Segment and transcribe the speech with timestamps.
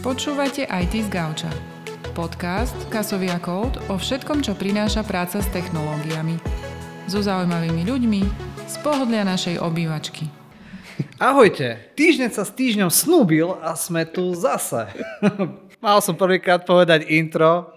[0.00, 1.52] Počúvate IT z Gauča.
[2.16, 6.40] Podcast Kasovia Code o všetkom, čo prináša práca s technológiami.
[7.04, 8.20] So zaujímavými ľuďmi
[8.64, 10.24] z pohodlia našej obývačky.
[11.20, 14.88] Ahojte, týždeň sa s týždňom snúbil a sme tu zase.
[15.84, 17.68] Mal som prvýkrát povedať intro,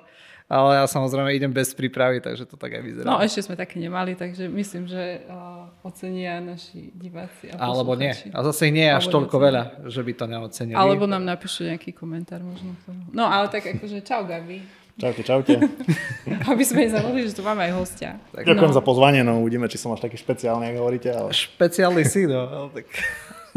[0.54, 3.06] ale ja samozrejme idem bez prípravy, takže to tak aj vyzerá.
[3.10, 8.14] No ešte sme také nemali, takže myslím, že uh, ocenia naši diváci a Alebo nie.
[8.30, 10.78] A zase ich nie je až toľko veľa, že by to neocenili.
[10.78, 12.78] Alebo nám napíšu nejaký komentár možno.
[12.78, 13.02] k tomu.
[13.10, 14.62] No ale tak akože čau Gabi.
[14.94, 15.58] Čaute, čaute.
[16.54, 18.22] Aby sme zabudli, že tu máme aj hostia.
[18.38, 18.78] Ďakujem no.
[18.78, 22.46] za pozvanie, no uvidíme, či som až taký špeciálny, ako hovoríte, ale Špeciálny si, no.
[22.46, 22.86] ale Tak...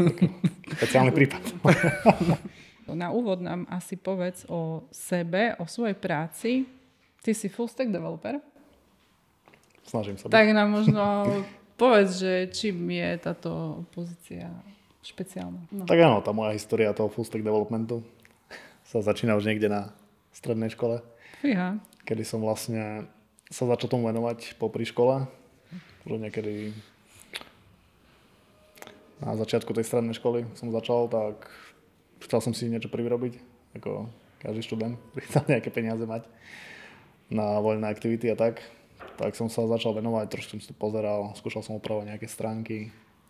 [0.81, 1.41] špeciálny prípad.
[2.87, 6.63] Na úvod nám asi povedz o sebe, o svojej práci.
[7.21, 8.39] Ty si full stack developer.
[9.87, 10.27] Snažím sa.
[10.27, 10.33] byť.
[10.35, 11.03] Tak nám možno
[11.81, 14.51] povedz, že čím je táto pozícia
[15.05, 15.61] špeciálna.
[15.71, 15.83] No.
[15.87, 18.03] Tak áno, tá moja história toho full stack developmentu
[18.83, 19.91] sa začína už niekde na
[20.31, 21.03] strednej škole,
[21.43, 21.79] Fíha.
[22.03, 23.07] kedy som vlastne
[23.47, 25.27] sa začal tomu venovať popri škole.
[26.07, 26.71] Už niekedy
[29.19, 31.47] na začiatku tej strednej školy som začal, tak
[32.23, 33.39] chcel som si niečo privyrobiť,
[33.79, 34.07] ako
[34.39, 34.95] každý študent,
[35.31, 36.27] chcel nejaké peniaze mať
[37.27, 38.63] na voľné aktivity a tak.
[39.17, 42.77] Tak som sa začal venovať, trošku som to pozeral, skúšal som upravovať nejaké stránky,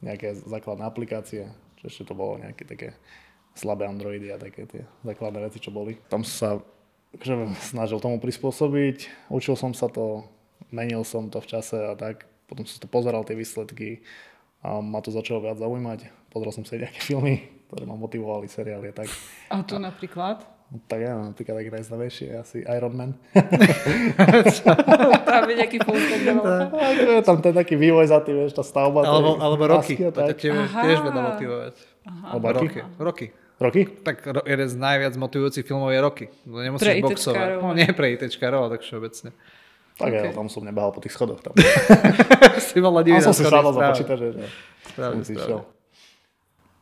[0.04, 1.48] nejaké základné aplikácie,
[1.80, 2.94] čo ešte to bolo nejaké také
[3.58, 5.98] slabé Androidy a také tie základné veci, čo boli.
[6.12, 6.62] Tam sa
[7.18, 10.28] akože, snažil tomu prispôsobiť, učil som sa to,
[10.70, 12.30] menil som to v čase a tak.
[12.48, 14.06] Potom som to pozeral, tie výsledky
[14.64, 16.32] a ma to začalo viac zaujímať.
[16.32, 19.10] Pozrel som si nejaké filmy, ktoré ma motivovali, seriály a tak.
[19.52, 20.57] A to napríklad?
[20.68, 23.12] Tak ja, napríklad taký najznámejší je asi Iron Man.
[25.24, 25.78] Tam je nejaký.
[25.80, 29.00] Ako je tam ten taký vývoj za tým, vieš, tá stavba.
[29.02, 29.96] Alebo, alebo roky.
[29.98, 30.38] a To ťa tak.
[30.38, 31.76] tiež, tiež vedá motivovať.
[32.04, 32.80] Alebo roky.
[33.00, 33.26] Roky.
[33.58, 33.82] Roky.
[34.04, 36.26] Tak ro- jeden z najviac motivujúcich filmov je Roky.
[36.46, 37.34] No Pre nemusíš boxovať.
[37.34, 37.60] ITčkárov.
[37.64, 39.30] No nie pre ITčkárov, tak všeobecne.
[39.98, 40.30] Tak Okay.
[40.30, 41.42] ja tam som nebehal po tých schodoch.
[41.42, 41.58] Tam,
[42.62, 44.46] si mal tam som si sadol za počítač, že
[44.94, 45.66] Správne, správne.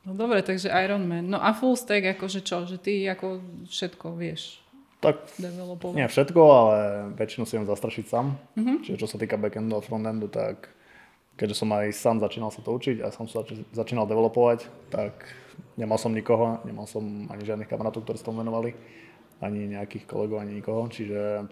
[0.05, 1.33] No dobre, takže Iron Man.
[1.33, 2.61] No a full stack akože čo?
[2.69, 4.61] Že ty ako všetko vieš
[5.01, 5.97] Tak developovať.
[5.97, 6.77] Nie všetko, ale
[7.17, 8.25] väčšinu si viem zastrašiť sám.
[8.29, 8.38] Mhm.
[8.57, 8.77] Mm-hmm.
[8.85, 10.69] Čiže čo sa týka backendu a frontendu, tak
[11.35, 15.25] keďže som aj sám začínal sa to učiť a som sa zač- začínal developovať, tak
[15.75, 18.72] nemal som nikoho, nemal som ani žiadnych kamarátov, ktorí sa tomu venovali,
[19.43, 20.87] ani nejakých kolegov, ani nikoho.
[20.87, 21.49] Čiže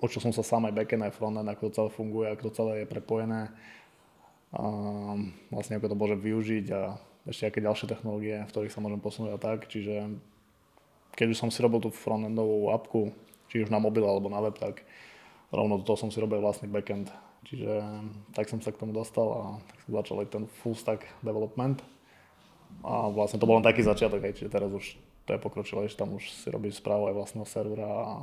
[0.00, 2.72] učil som sa sám aj backend, aj frontend, ako to celé funguje, ako to celé
[2.80, 3.52] je prepojené.
[4.50, 4.62] A
[5.52, 6.96] vlastne ako to môžem využiť a
[7.28, 9.68] ešte aké ďalšie technológie, v ktorých sa môžem posunúť a tak.
[9.68, 10.16] Čiže
[11.16, 13.12] keď už som si robil tú frontendovú apku,
[13.50, 14.86] či už na mobil alebo na web, tak
[15.50, 17.10] rovno do toho som si robil vlastný backend.
[17.44, 17.72] Čiže
[18.36, 21.82] tak som sa k tomu dostal a tak som začal aj ten full stack development.
[22.86, 24.94] A vlastne to bol len taký začiatok, aj, čiže teraz už
[25.26, 28.14] to je pokročilé, že tam už si robíš správu aj vlastného servera a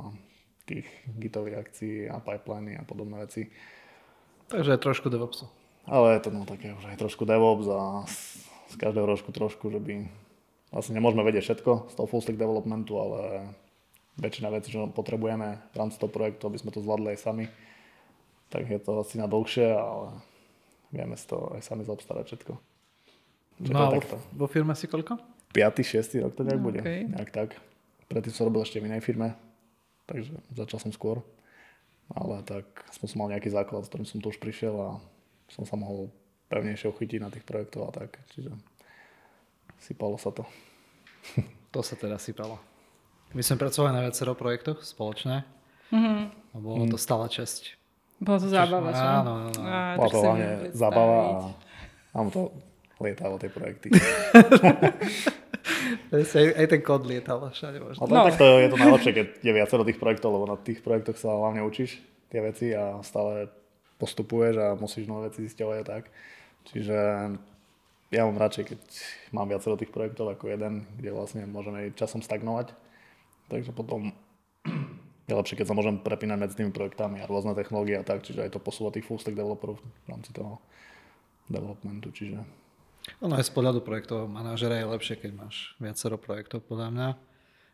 [0.64, 3.48] tých gitových akcií a pipeliny a podobné veci.
[4.48, 5.48] Takže trošku DevOpsu.
[5.88, 7.80] Ale je to no také už aj trošku DevOps a
[8.68, 10.04] z, každého rožku trošku, že by
[10.68, 13.50] vlastne nemôžeme vedieť všetko z toho full stack developmentu, ale
[14.16, 17.44] väčšina vecí, čo potrebujeme v rámci toho projektu, aby sme to zvládli aj sami,
[18.48, 20.18] tak je to asi na dlhšie, ale
[20.90, 22.52] vieme si to aj sami zaobstarať všetko.
[23.58, 24.16] Čiže No takto.
[24.32, 25.18] vo firme si koľko?
[25.50, 25.64] 5.
[25.80, 26.22] 6.
[26.22, 27.08] rok to nejak No, bude, okej.
[27.08, 27.48] nejak tak.
[28.06, 29.36] Predtým som robil ešte v inej firme,
[30.04, 31.20] takže začal som skôr.
[32.08, 34.90] Ale tak som mal nejaký základ, s ktorým som tu už prišiel a
[35.52, 36.08] som sa mohol
[36.48, 38.18] pevnejšie uchytiť na tých projektov a tak.
[38.34, 38.52] Čiže
[39.80, 40.44] sypalo sa to.
[41.68, 42.56] To sa teda sypalo.
[43.36, 45.44] My sme pracovali na viacero projektoch spoločne.
[45.92, 46.32] Mhm.
[46.32, 47.76] A bolo to stále česť.
[48.18, 49.04] Bola to zábava, čo?
[49.04, 52.48] Áno, áno, Bola to hlavne zábava a mám to
[52.98, 53.92] lietalo tie projekty.
[56.08, 56.24] Aj,
[56.56, 58.00] aj ten kód lietal všade možno.
[58.00, 58.16] Ale No.
[58.16, 58.26] no.
[58.32, 61.36] tak to je to najlepšie, keď je viacero tých projektov, lebo na tých projektoch sa
[61.36, 62.00] hlavne učíš
[62.32, 63.52] tie veci a stále
[64.00, 66.08] postupuješ a musíš nové veci zisťovať a tak.
[66.72, 66.98] Čiže
[68.08, 68.80] ja mám radšej, keď
[69.36, 72.72] mám viacero tých projektov ako jeden, kde vlastne môžeme aj časom stagnovať.
[73.48, 74.12] Takže potom
[75.28, 78.48] je lepšie, keď sa môžem prepínať medzi tými projektami a rôzne technológie a tak, čiže
[78.48, 80.60] aj to posúva tých full stack developerov v rámci toho
[81.52, 82.40] developmentu, čiže
[83.24, 87.08] Ono je z pohľadu projektového manažera je lepšie, keď máš viacero projektov, podľa mňa.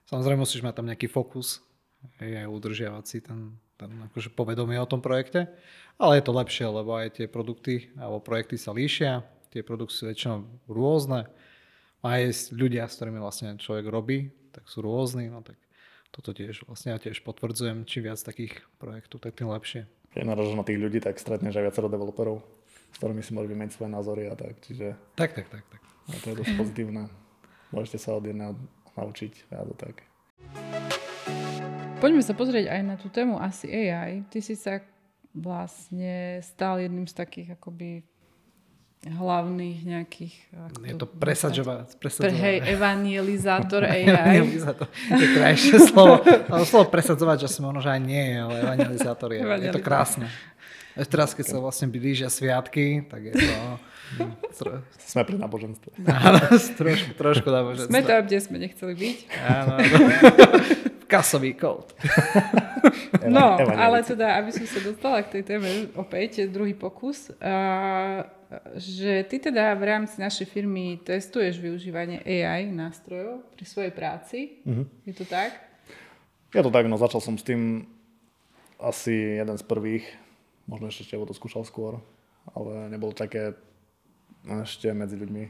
[0.06, 1.62] Samozrejme musíš mať tam nejaký fokus,
[2.22, 5.50] aj udržiavať si ten, ten akože povedomie o tom projekte,
[5.98, 10.04] ale je to lepšie, lebo aj tie produkty alebo projekty sa líšia, tie produkty sú
[10.06, 11.26] väčšinou rôzne,
[12.04, 15.56] aj ľudia, s ktorými vlastne človek robí, tak sú rôzni, no tak
[16.14, 19.88] toto tiež vlastne ja tiež potvrdzujem, čím viac takých projektov, tak tým lepšie.
[20.14, 22.38] keď narážaš na tých ľudí, tak stretneš aj viacero developerov,
[22.94, 25.82] s ktorými si môžeš vymeniť svoje názory a tak, čiže Tak, tak, tak, tak.
[25.82, 27.10] a to je dosť pozitívne.
[27.74, 28.54] Môžete sa od jedného
[28.94, 30.06] naučiť viac a tak.
[32.04, 34.28] Poďme sa pozrieť aj na tú tému asi AI.
[34.28, 34.84] Ty si sa
[35.32, 38.04] vlastne stal jedným z takých akoby
[39.08, 40.36] hlavných nejakých...
[40.84, 41.96] Je to presadzovať.
[41.96, 44.04] Pre, hej, evangelizátor AI.
[44.12, 44.92] evangelizátor.
[45.16, 46.20] Je krajšie slovo.
[46.24, 49.40] Ale slovo presadzovať, že možno, že aj nie je, ale evangelizátor je.
[49.40, 50.28] Je to krásne.
[51.08, 53.56] Teraz, keď sa vlastne blížia sviatky, tak je to...
[55.00, 55.90] Sme pri náboženstve.
[56.28, 57.90] Áno, trošku, trošku náboženstve.
[57.90, 59.18] Sme tam, kde sme nechceli byť.
[59.42, 59.72] Áno,
[61.14, 61.94] Kasový kód.
[63.36, 67.30] no, ale teda, aby som sa dostala k tej téme opäť, druhý pokus.
[68.74, 74.38] Že ty teda v rámci našej firmy testuješ využívanie AI nástrojov pri svojej práci.
[74.66, 74.86] Uh-huh.
[75.06, 75.54] Je to tak?
[76.50, 77.86] Je to tak, no začal som s tým
[78.82, 80.06] asi jeden z prvých,
[80.66, 82.02] možno ešte Števo to skúšal skôr,
[82.54, 83.54] ale nebolo také
[84.44, 85.44] ešte medzi ľuďmi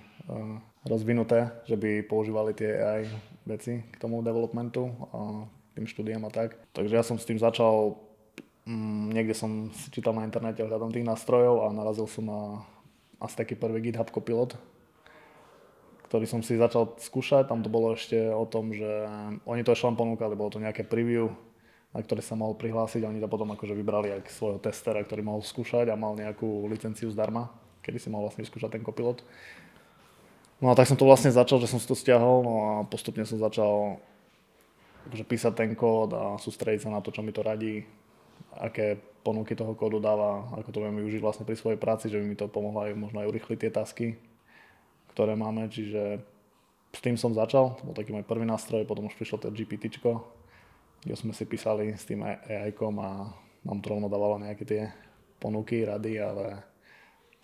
[0.85, 3.03] rozvinuté, že by používali tie AI
[3.49, 6.57] veci k tomu developmentu a tým štúdiam a tak.
[6.73, 7.99] Takže ja som s tým začal,
[8.69, 12.41] um, niekde som čítal na internete ohľadom tých nástrojov a narazil som na
[13.19, 14.55] asi taký prvý GitHub Copilot,
[16.13, 17.49] ktorý som si začal skúšať.
[17.49, 19.09] Tam to bolo ešte o tom, že
[19.49, 21.33] oni to ešte len ponúkali, bolo to nejaké preview,
[21.97, 25.25] na ktoré sa mohol prihlásiť a oni to potom akože vybrali aj svojho testera, ktorý
[25.25, 27.49] mohol skúšať a mal nejakú licenciu zdarma,
[27.81, 29.25] kedy si mohol vlastne vyskúšať ten Copilot.
[30.64, 33.20] No a tak som to vlastne začal, že som si to stiahol, no a postupne
[33.28, 34.00] som začal
[35.12, 37.84] akože písať ten kód a sústrediť sa na to, čo mi to radí,
[38.56, 42.25] aké ponuky toho kódu dáva, ako to viem využiť vlastne pri svojej práci, že by
[42.25, 44.08] mi to pomohlo aj možno aj urychliť tie tasky,
[45.12, 46.25] ktoré máme, čiže
[46.96, 49.93] s tým som začal, to bol taký môj prvý nástroj, potom už prišlo to GPT,
[51.05, 53.37] kde sme si písali s tým AI-kom a
[53.69, 54.82] nám to rovno dávalo nejaké tie
[55.37, 56.64] ponuky, rady, ale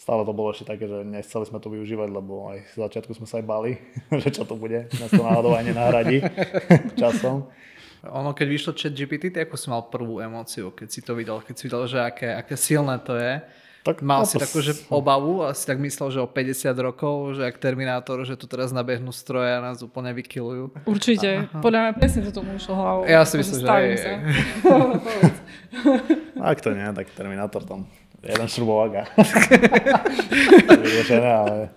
[0.00, 3.28] stále to bolo ešte také, že nechceli sme to využívať, lebo aj v začiatku sme
[3.28, 3.76] sa aj bali,
[4.24, 6.24] že čo to bude, nás to náhodou aj nenahradí
[7.00, 7.52] časom.
[8.00, 11.44] Ono, keď vyšlo chat GPT, tak ako si mal prvú emóciu, keď si to videl,
[11.44, 13.44] keď si videl, že aké, aké silné to je.
[13.80, 17.48] Tak, mal si takú že obavu a si tak myslel, že o 50 rokov, že
[17.48, 20.84] ak Terminátor, že tu teraz nabehnú stroje a nás úplne vykilujú.
[20.84, 21.48] Určite.
[21.48, 21.64] Aha.
[21.64, 23.08] Podľa mňa presne toto mu išlo hlavou.
[23.08, 23.84] Ja si myslím, že aj.
[26.52, 27.88] Ak to nie, tak Terminátor tam
[28.20, 29.04] jeden šrubovák a
[31.40, 31.72] ale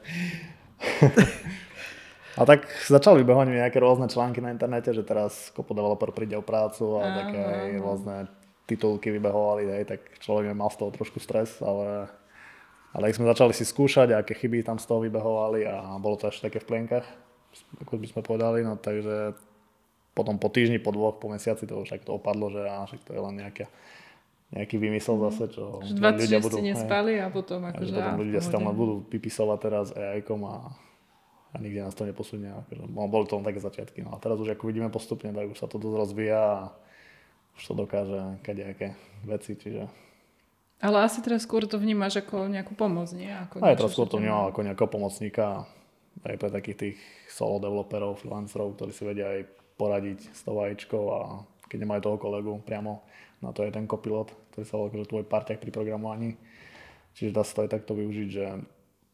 [2.33, 6.41] a tak začali vybehovať nejaké rôzne články na internete, že teraz kopu developer príde o
[6.41, 8.15] prácu a také aj rôzne
[8.65, 12.09] titulky vybehovali, hej, tak človek mal z toho trošku stres, ale,
[12.95, 16.31] ale ak sme začali si skúšať, aké chyby tam z toho vybehovali a bolo to
[16.31, 17.05] ešte také v plienkach,
[17.85, 19.37] ako by sme povedali, no takže
[20.17, 23.11] potom po týždni, po dvoch, po mesiaci to už to opadlo, že á, však to
[23.13, 23.65] je len nejaká,
[24.53, 25.23] nejaký vymysel mhm.
[25.29, 26.61] zase, čo ľudia budú...
[26.61, 27.93] nespali a potom akože...
[27.93, 30.55] Potom ľudia tam budú vypisovať teraz AI-kom a
[31.53, 32.49] a nikde nás to neposunie.
[32.49, 34.01] Akože, no, boli to len také začiatky.
[34.01, 36.61] No a teraz už ako vidíme postupne, tak už sa to dosť rozvíja a
[37.53, 39.85] už to dokáže kadejaké veci, čiže...
[40.81, 43.29] Ale asi teraz skôr to vnímaš ako nejakú pomoc, nie?
[43.29, 45.63] Ako aj teraz skôr to vnímam ako nejakého pomocníka
[46.25, 46.97] aj pre takých tých
[47.31, 49.47] solo developerov, freelancerov, ktorí si vedia aj
[49.79, 51.19] poradiť s tou vajíčkou a
[51.71, 53.05] keď nemajú toho kolegu priamo,
[53.39, 56.37] na to je ten kopilot, ktorý sa volá akože tvoj parťak pri programovaní.
[57.17, 58.45] Čiže dá sa to aj takto využiť, že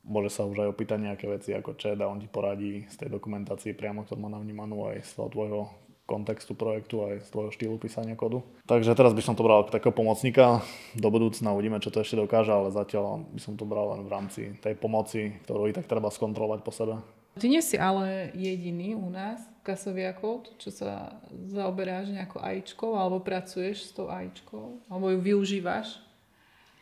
[0.03, 3.09] môže sa už aj opýtať nejaké veci ako chat a on ti poradí z tej
[3.11, 5.61] dokumentácie priamo, ktorú má navnímanú aj z toho tvojho
[6.09, 8.41] kontextu projektu aj z tvojho štýlu písania kodu.
[8.65, 10.65] Takže teraz by som to bral takého pomocníka.
[10.97, 14.09] Do budúcna uvidíme, čo to ešte dokáže, ale zatiaľ by som to bral len v
[14.09, 16.97] rámci tej pomoci, ktorú i tak treba skontrolovať po sebe.
[17.39, 23.23] Ty nie si ale jediný u nás, Kasovia Code, čo sa zaoberáš nejakou AIčkou, alebo
[23.23, 26.09] pracuješ s tou AIčkou, alebo ju využívaš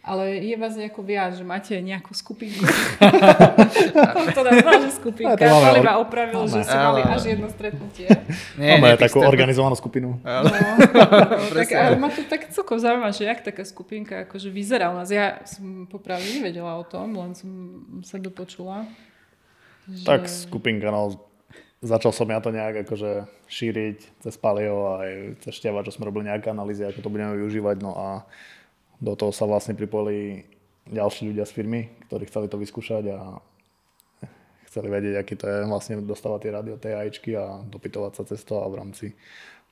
[0.07, 2.63] ale je vás nejako viac, že máte nejakú skupinku.
[4.35, 5.35] to nám že skupinka.
[5.35, 8.07] Ja, iba opravil, že ste mali až jedno stretnutie.
[8.61, 9.31] Nie, Máme takú stretnúť.
[9.35, 10.15] organizovanú skupinu.
[10.23, 10.47] No,
[11.59, 15.11] tak, ale ma to tak celkom zaujíma, že jak taká skupinka akože vyzerá u nás.
[15.11, 17.49] Ja som popravde nevedela o tom, len som
[18.07, 18.87] sa dopočula.
[19.87, 20.03] Že...
[20.03, 21.15] Tak skupinka, no
[21.81, 25.11] začal som ja to nejak akože šíriť cez Palio a aj
[25.45, 27.77] cez Števa, čo sme robili nejaké analýzy, ako to budeme využívať.
[27.79, 28.07] No a
[28.97, 30.49] do toho sa vlastne pripojili
[30.89, 33.37] ďalší ľudia z firmy, ktorí chceli to vyskúšať a
[34.67, 38.23] chceli vedieť, aký to je vlastne dostávať tie rady od tej AIčky a dopytovať sa
[38.27, 39.05] cez to a v rámci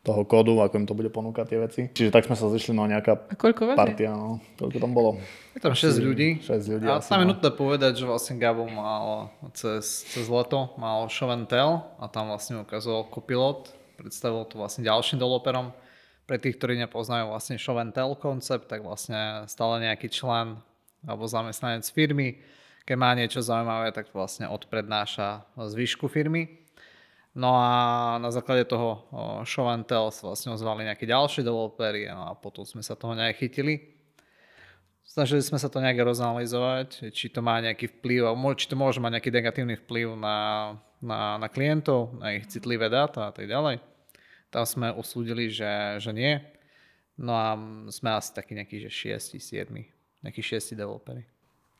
[0.05, 1.81] toho kódu, ako im to bude ponúkať tie veci.
[1.89, 4.37] Čiže tak sme sa zišli na nejaká a koľko partia, no.
[4.61, 5.17] Koľko tam bolo?
[5.57, 6.45] Je tam 6 ľudí.
[6.45, 6.85] 6 ľudí.
[6.85, 7.33] A tam je no.
[7.33, 12.29] nutné povedať, že vlastne Gabo mal cez, cez leto mal show and tell a tam
[12.29, 15.73] vlastne ukazoval copilot, predstavil to vlastne ďalším developerom
[16.29, 20.61] pre tých, ktorí nepoznajú vlastne show and tell koncept, tak vlastne stále nejaký člen
[21.05, 22.41] alebo zamestnanec firmy,
[22.85, 26.64] keď má niečo zaujímavé, tak vlastne odprednáša zvyšku firmy.
[27.35, 27.71] No a
[28.15, 29.03] na základe toho
[29.43, 33.11] show and tell sa vlastne ozvali nejaké ďalšie developery no a potom sme sa toho
[33.11, 33.91] nejak chytili.
[35.03, 39.19] Snažili sme sa to nejak rozanalizovať, či to má nejaký vplyv, či to môže mať
[39.19, 40.37] nejaký negatívny vplyv na,
[41.03, 43.83] na, na klientov, na ich citlivé dáta a tak ďalej.
[44.47, 46.39] Tam sme usúdili, že, že nie.
[47.19, 47.59] No a
[47.91, 49.75] sme asi takí nejakí, že 6, 7,
[50.23, 51.34] nejakí 6 developery.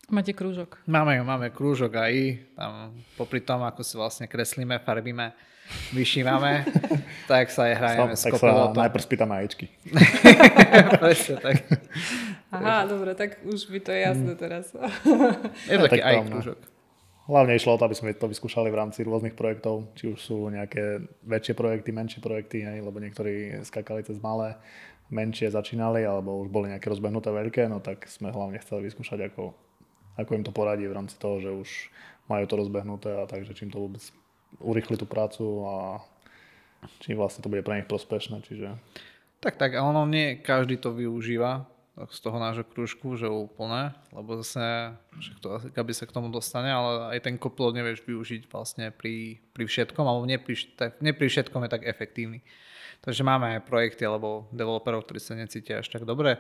[0.06, 0.78] Máte krúžok?
[0.86, 2.14] Máme, máme krúžok aj
[2.54, 5.34] tam popri tom, ako si vlastne kreslíme, farbíme,
[5.98, 6.62] vyšívame,
[7.32, 9.66] tak sa aj hrajeme s Tak sa najprv spýtame ajčky.
[11.02, 11.56] Presne tak.
[12.54, 14.40] Aha, dobre, tak už by to je jasné Mm.
[14.40, 14.66] teraz.
[15.70, 16.60] Je taký Tak aj krúžok.
[17.26, 20.46] Hlavne išlo o to, aby sme to vyskúšali v rámci rôznych projektov, či už sú
[20.54, 24.54] nejaké väčšie projekty, menšie projekty, hej, lebo niektorí skakali cez malé,
[25.10, 29.58] menšie začínali, alebo už boli nejaké rozbehnuté veľké, no tak sme hlavne chceli vyskúšať, ako,
[30.16, 31.70] ako im to poradí v rámci toho, že už
[32.32, 34.02] majú to rozbehnuté a takže čím to vôbec
[34.64, 35.76] urýchli tú prácu a
[37.04, 38.78] čím vlastne to bude pre nich prospešné, čiže
[39.44, 44.44] Tak, tak, a ono nie každý to využíva z toho nášho krúžku, že úplne, lebo
[44.44, 44.92] zase,
[45.40, 49.64] to aby sa k tomu dostane, ale aj ten kopilot nevieš využiť vlastne pri, pri
[49.64, 50.60] všetkom, alebo nie pri,
[51.00, 52.44] nie pri všetkom je tak efektívny.
[53.00, 56.36] Takže máme aj projekty alebo developerov, ktorí sa necítia až tak dobre,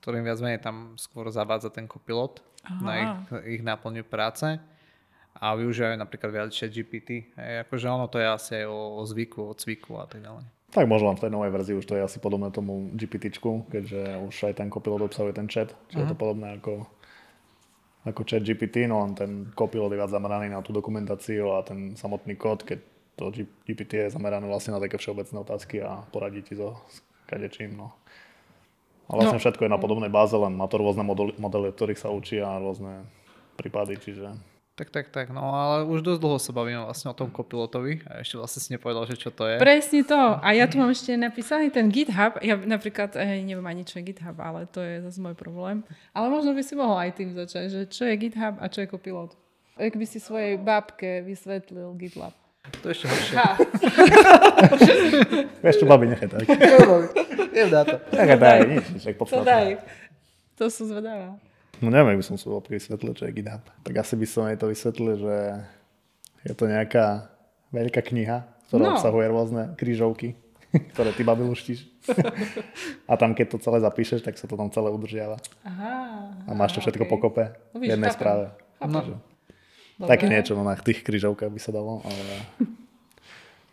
[0.00, 2.40] ktorým viac menej tam skôr zavádza ten kopilot
[2.80, 4.60] na ich, ich náplňu práce
[5.36, 7.32] a využívajú napríklad viac GPT.
[7.36, 10.44] Hej, akože ono to je asi aj o, o zvyku, o cviku a tak ďalej.
[10.70, 14.22] Tak možno len v tej novej verzii už to je asi podobné tomu GPT-čku, keďže
[14.22, 16.86] už aj ten copilot obsahuje ten chat, čiže je to podobné ako,
[18.06, 21.98] ako chat GPT, no len ten copilot je viac zameraný na tú dokumentáciu a ten
[21.98, 22.78] samotný kód, keď
[23.18, 23.34] to
[23.66, 27.74] GPT je zamerané vlastne na také všeobecné otázky a poradí ti so s kadečím.
[27.74, 27.92] No.
[29.10, 29.42] A vlastne No.
[29.42, 32.38] všetko je na podobnej báze, len má to rôzne modely, modely, od ktorých sa učí
[32.38, 33.02] a rôzne
[33.58, 34.30] prípady, čiže
[34.78, 38.24] Tak, tak, tak, no ale už dosť dlho sa bavíme vlastne o tom kopilotovi a
[38.24, 39.60] ešte vlastne si nepovedal, že čo to je.
[39.60, 40.16] Presne to.
[40.40, 42.40] A ja tu mám ešte napísaný ten GitHub.
[42.40, 45.84] Ja napríklad eh, neviem ani, čo je GitHub, ale to je zase môj problém.
[46.16, 48.88] Ale možno by si mohol aj tým začať, že čo je GitHub a čo je
[48.88, 49.36] kopilot.
[49.76, 52.32] Ak by si svojej babke vysvetlil GitLab.
[52.60, 53.36] To je ešte horšie.
[55.64, 56.44] Vieš čo, babi, nechaj tak.
[57.50, 57.96] Je dáta.
[58.12, 58.58] Nechaj daj.
[58.68, 59.80] nič, tak to daj.
[60.60, 61.40] To som zvedavá.
[61.80, 63.64] No neviem, ak by som si bol vysvetlil, čo je GitHub.
[63.80, 65.36] Tak asi by som jej to vysvetlil, že
[66.44, 67.32] je to nejaká
[67.72, 68.88] veľká kniha, ktorá No.
[68.92, 68.96] no.
[69.00, 70.36] obsahuje rôzne krížovky,
[70.92, 71.88] ktoré ty babi luštíš.
[73.08, 75.40] A tam, keď to celé zapíšeš, tak sa to tam celé udržiava.
[75.64, 75.92] Aha.
[76.44, 77.12] A máš to všetko okay.
[77.12, 78.44] pokope No v vidíš, jednej správe.
[78.76, 78.92] Chápem.
[78.92, 79.29] Takže
[80.00, 80.16] Dobre.
[80.16, 82.24] Také niečo no, na tých krížovkách by sa dalo, ale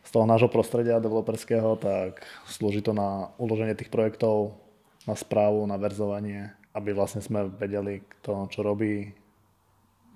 [0.04, 2.20] z toho nášho prostredia developerského, tak
[2.52, 4.60] slúži to na uloženie tých projektov,
[5.08, 9.16] na správu, na verzovanie, aby vlastne sme vedeli, kto čo robí,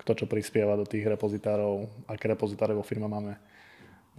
[0.04, 3.40] kto čo prispieva do tých repozitárov, aké repozitáre vo firme máme,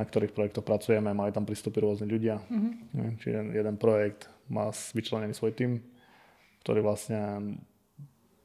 [0.00, 2.40] na ktorých projektoch pracujeme, majú tam prístupy rôzni ľudia.
[2.40, 3.20] Mm-hmm.
[3.20, 5.84] Čiže jeden projekt má vyčlenený svoj tým,
[6.64, 7.52] ktorý vlastne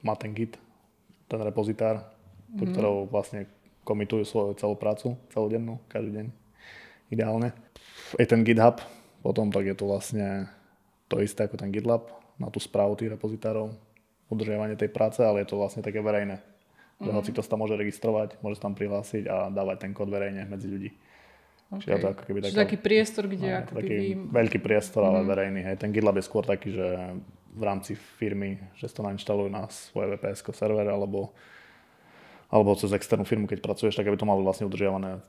[0.03, 0.59] má ten git,
[1.31, 2.16] ten repozitár,
[2.51, 3.47] do ktorého vlastne
[3.83, 6.27] komitujú svoju celú prácu, celodennú, každý deň,
[7.11, 7.55] ideálne.
[8.19, 8.83] Je ten GitHub,
[9.23, 10.47] potom tak je to vlastne
[11.07, 13.71] to isté ako ten GitLab, na tú správu tých repozitárov,
[14.27, 16.43] udržiavanie tej práce, ale je to vlastne také verejné.
[16.97, 20.09] Že hoci to sa tam môže registrovať, môže sa tam prihlásiť a dávať ten kód
[20.09, 20.89] verejne medzi ľudí.
[21.67, 21.79] Okay.
[21.83, 24.31] Čiže je to ako keby taká- taký priestor, kde No, ako taký keby...
[24.33, 25.61] veľký priestor, ale verejný.
[25.67, 25.75] Hej.
[25.83, 26.87] Ten GitLab je skôr taký, že
[27.53, 31.35] v rámci firmy, že to nainštalujú na svoje VPS server alebo,
[32.47, 35.19] alebo cez externú firmu, keď pracuješ, tak aby to mali vlastne udržiavané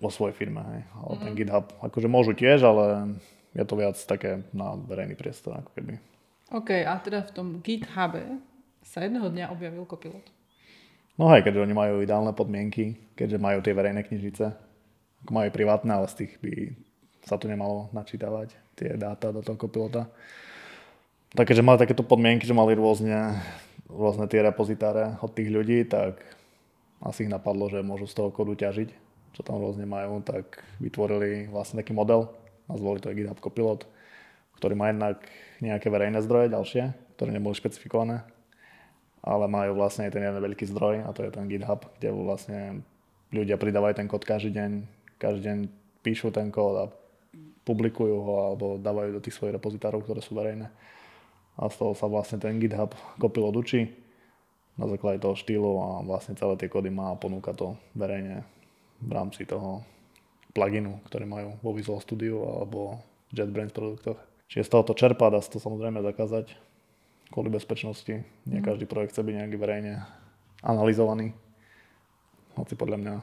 [0.00, 0.64] vo svojej firme.
[0.64, 0.80] Hej.
[0.96, 3.16] Ale ten GitHub, akože môžu tiež, ale
[3.52, 5.60] je to viac také na verejný priestor.
[5.60, 6.00] Ako keby.
[6.50, 8.40] OK, a teda v tom GitHube
[8.80, 10.24] sa jedného dňa objavil kopilot.
[11.20, 14.44] No hej, keďže oni majú ideálne podmienky, keďže majú tie verejné knižnice,
[15.20, 16.52] ako majú privátne, ale z tých by
[17.28, 20.08] sa tu nemalo načítavať tie dáta do toho kopilota.
[21.36, 23.36] Tak keďže mali takéto podmienky, že mali rôzne,
[23.90, 26.22] rôzne tie repozitáre od tých ľudí, tak
[27.00, 28.88] asi ich napadlo, že môžu z toho kodu ťažiť,
[29.34, 32.30] čo tam rôzne majú, tak vytvorili vlastne taký model,
[32.68, 33.88] nazvali to GitHub Copilot,
[34.60, 35.24] ktorý má jednak
[35.64, 36.82] nejaké verejné zdroje ďalšie,
[37.16, 38.22] ktoré neboli špecifikované,
[39.24, 42.60] ale majú vlastne ten jeden veľký zdroj a to je ten GitHub, kde vlastne
[43.32, 44.70] ľudia pridávajú ten kód každý deň,
[45.16, 45.58] každý deň
[46.04, 46.84] píšu ten kód a
[47.64, 50.68] publikujú ho alebo dávajú do tých svojich repozitárov, ktoré sú verejné.
[51.60, 53.92] A z toho sa vlastne ten GitHub Copilot učí
[54.80, 58.48] na základe toho štýlu a vlastne celé tie kódy má a ponúka to verejne
[59.04, 59.84] v rámci toho
[60.56, 63.04] pluginu, ktorý majú vo Visual Studio alebo
[63.36, 64.16] JetBrains produktoch.
[64.48, 66.56] Čiže z toho to čerpá, dá sa to samozrejme zakázať
[67.30, 68.24] kvôli bezpečnosti.
[68.48, 70.02] Nie každý projekt chce byť nejaký verejne
[70.64, 71.36] analyzovaný.
[72.58, 73.14] Hoci podľa mňa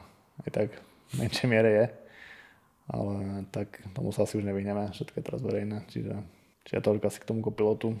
[0.46, 0.68] aj tak
[1.12, 1.84] v menšej miere je.
[2.88, 6.16] ale tak tomu sa asi už nevyhneme, všetko je teraz verejné, čiže,
[6.64, 8.00] čiže to asi k tomu kopilotu.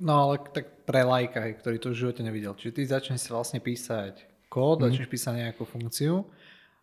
[0.00, 2.56] No ale tak pre lajka, ktorý to v živote nevidel.
[2.56, 4.90] Čiže ty začneš si vlastne písať kód, mm.
[4.90, 6.24] začneš písať nejakú funkciu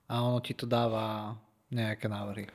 [0.07, 1.35] a ono ti to dáva
[1.73, 2.45] nejaké návrhy.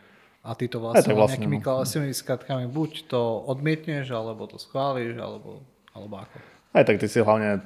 [0.42, 1.64] A ty to vlastne, vlastne nejakými no.
[1.66, 5.62] klávesovými skratkami buď to odmietneš, alebo to schváliš, alebo,
[5.94, 6.36] alebo ako.
[6.74, 7.62] Aj tak ty si hlavne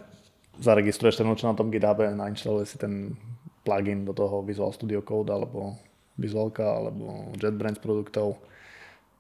[0.61, 3.17] zaregistruješ ten účel na tom GitHub, nainštaluješ si ten
[3.65, 5.77] plugin do toho Visual Studio Code, alebo
[6.21, 8.37] Visualka, alebo JetBrains produktov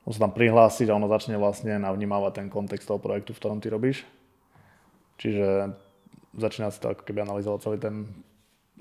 [0.06, 3.58] on sa tam prihlásiť a ono začne vlastne navnímavať ten kontext toho projektu, v ktorom
[3.58, 4.06] ty robíš.
[5.18, 5.74] Čiže
[6.38, 8.06] začína si to ako keby analyzovať celý ten,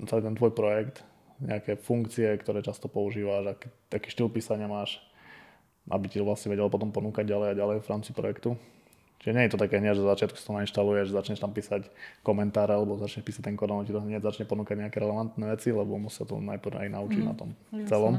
[0.06, 1.02] celý ten tvoj projekt,
[1.42, 5.02] nejaké funkcie, ktoré často používaš, aký, aký štýl písania máš,
[5.90, 8.54] aby ti to vlastne vedel potom ponúkať ďalej a ďalej v rámci projektu.
[9.16, 11.88] Čiže nie je to také hneď, že začiatku si to nainštaluješ, začneš tam písať
[12.20, 15.72] komentáre, alebo začneš písať ten kód, on ti to hneď začne ponúkať nejaké relevantné veci,
[15.72, 17.88] lebo musia to najprv aj naučiť mm, na tom jasne.
[17.88, 18.14] celom.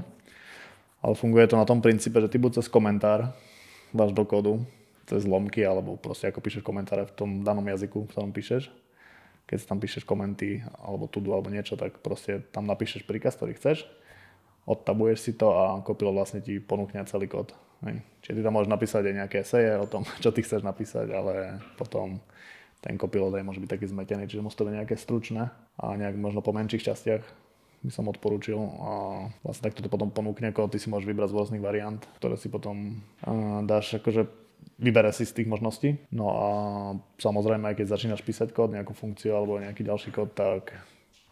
[1.02, 3.34] Ale funguje to na tom princípe, že ty buď cez komentár
[3.94, 4.66] dáš do kódu,
[5.06, 8.68] cez lomky, alebo proste ako píšeš komentáre v tom danom jazyku, v ktorom píšeš.
[9.48, 13.88] Keď tam píšeš komenty, alebo tudu, alebo niečo, tak proste tam napíšeš príkaz, ktorý chceš,
[14.68, 17.56] odtabuješ si to a kopilo vlastne ti ponúkne celý kód.
[18.26, 21.64] Čiže ty tam môžeš napísať aj nejaké eseje o tom, čo ty chceš napísať, ale
[21.80, 22.20] potom
[22.84, 25.50] ten kopilot môže byť taký zmetený, čiže musí to byť nejaké stručné
[25.82, 27.24] a nejak možno po menších častiach
[27.84, 28.92] by som odporúčil a
[29.46, 32.50] vlastne takto to potom ponúkne, ako ty si môžeš vybrať z rôznych variant, ktoré si
[32.50, 33.02] potom
[33.64, 34.26] dáš akože
[34.82, 35.98] vybere si z tých možností.
[36.14, 36.48] No a
[37.22, 40.74] samozrejme, aj keď začínaš písať kód, nejakú funkciu alebo nejaký ďalší kód, tak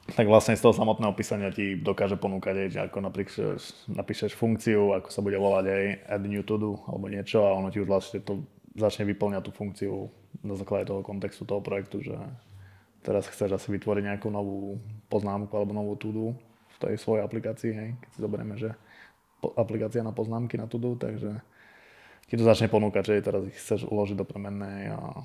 [0.06, 5.10] tak vlastne z toho samotného písania ti dokáže ponúkať, že ako napíšeš, napíšeš funkciu, ako
[5.10, 8.22] sa bude volať aj add new to do alebo niečo a ono ti už vlastne
[8.22, 8.46] to
[8.78, 10.14] začne vyplňať tú funkciu
[10.46, 12.14] na základe toho kontextu toho projektu, že
[13.02, 14.78] teraz chceš asi vytvoriť nejakú novú
[15.16, 16.36] poznámku alebo novú to-do
[16.76, 18.76] v tej svojej aplikácii, hej, keď si zoberieme, že
[19.56, 21.40] aplikácia na poznámky na to-do, takže
[22.28, 25.24] ti to začne ponúkať, že teraz ich chceš uložiť do premennej a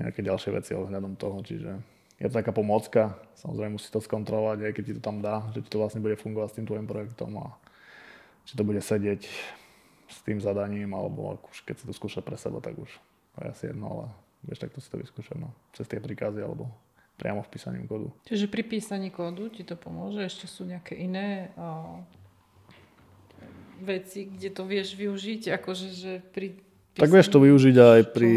[0.00, 1.70] nejaké ďalšie veci ohľadom toho, čiže
[2.18, 5.62] je to taká pomocka, samozrejme musí to skontrolovať, aj keď ti to tam dá, že
[5.62, 7.46] ti to vlastne bude fungovať s tým tvojim projektom a
[8.48, 9.22] či to bude sedieť
[10.08, 12.90] s tým zadaním, alebo už keď si to skúša pre seba, tak už
[13.36, 14.06] to je asi jedno, ale
[14.44, 16.68] vieš takto si to vyskúšať no, cez tie príkazy alebo
[17.16, 18.10] priamo v písaním kódu.
[18.26, 20.24] Čiže pri písaní kódu ti to pomôže?
[20.24, 22.00] Ešte sú nejaké iné o,
[23.82, 25.54] veci, kde to vieš využiť?
[25.58, 26.58] Akože, že pri
[26.92, 28.32] tak vieš to využiť aj pri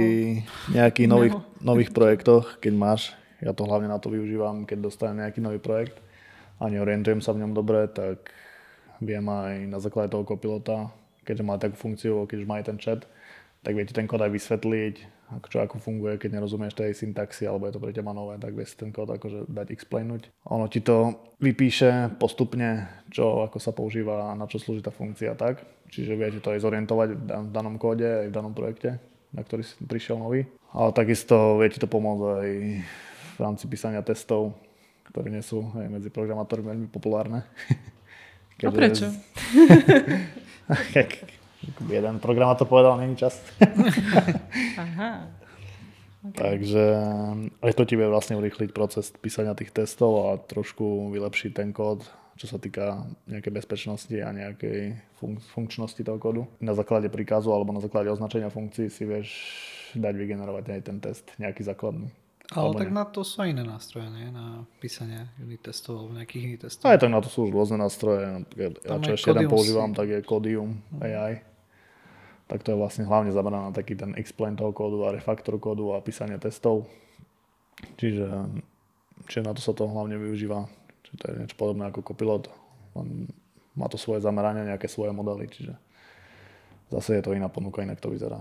[0.72, 3.12] nejakých nových, nových projektoch, keď máš.
[3.44, 6.00] Ja to hlavne na to využívam, keď dostanem nejaký nový projekt
[6.56, 8.32] a neorientujem sa v ňom dobre, tak
[9.04, 10.88] viem aj na základe toho kopilota,
[11.28, 13.04] keďže má takú funkciu, keď má aj ten chat,
[13.60, 14.96] tak viete ten kód aj vysvetliť,
[15.50, 18.78] čo ako funguje, keď nerozumieš tej syntaxy, alebo je to pre teba nové, tak vieš
[18.78, 20.30] ten kód akože dať explainuť.
[20.54, 25.34] Ono ti to vypíše postupne, čo ako sa používa a na čo slúži tá funkcia
[25.34, 25.66] tak.
[25.90, 29.02] Čiže viete to aj zorientovať v danom kóde, aj v danom projekte,
[29.34, 30.46] na ktorý si prišiel nový.
[30.76, 32.50] Ale takisto viete to pomôcť aj
[33.36, 34.54] v rámci písania testov,
[35.10, 37.46] ktoré nie sú aj medzi programátormi veľmi populárne.
[38.66, 39.10] a prečo?
[41.90, 43.42] jeden programátor povedal, není čas.
[44.84, 45.28] Aha.
[46.26, 46.42] Okay.
[46.42, 46.86] Takže
[47.62, 52.02] aj to ti vie vlastne urýchliť proces písania tých testov a trošku vylepšiť ten kód,
[52.34, 56.50] čo sa týka nejakej bezpečnosti a nejakej fun- funkčnosti toho kódu.
[56.58, 59.30] Na základe príkazu alebo na základe označenia funkcií si vieš
[59.94, 62.10] dať vygenerovať aj ten test, nejaký základný.
[62.54, 62.98] Ale tak nie.
[62.98, 64.30] na to sú iné nástroje, nie?
[64.30, 66.86] Na písanie unit testov alebo nejakých iných testov.
[66.90, 68.46] Aj tak na to sú už rôzne nástroje.
[68.86, 71.55] Ja čo ešte jeden používam, tak je Codium AI
[72.46, 75.98] tak to je vlastne hlavne zamerané na taký ten explain toho kódu a refaktor kódu
[75.98, 76.86] a písanie testov.
[77.98, 78.30] Čiže,
[79.26, 80.70] čiže na to sa to hlavne využíva.
[81.06, 82.50] Čiže to je niečo podobné ako Copilot.
[82.94, 83.28] On
[83.76, 85.74] má to svoje zameranie, nejaké svoje modely, čiže
[86.94, 88.40] zase je to iná ponuka, inak to vyzerá.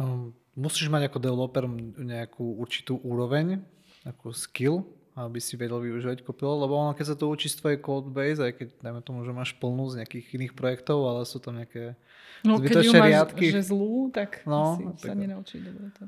[0.00, 1.64] Um, musíš mať ako developer
[2.00, 3.60] nejakú určitú úroveň,
[4.06, 4.86] ako skill,
[5.16, 8.52] aby si vedel využívať Copilot, lebo ono, keď sa to učí z tvojej codebase, aj
[8.52, 11.96] keď dajme tomu, že máš plnú z nejakých iných projektov, ale sú tam nejaké
[12.44, 13.46] No keď ju máš riadky.
[13.48, 15.08] že zlú, tak no, si tak...
[15.08, 16.04] sa nenaučí dobre to.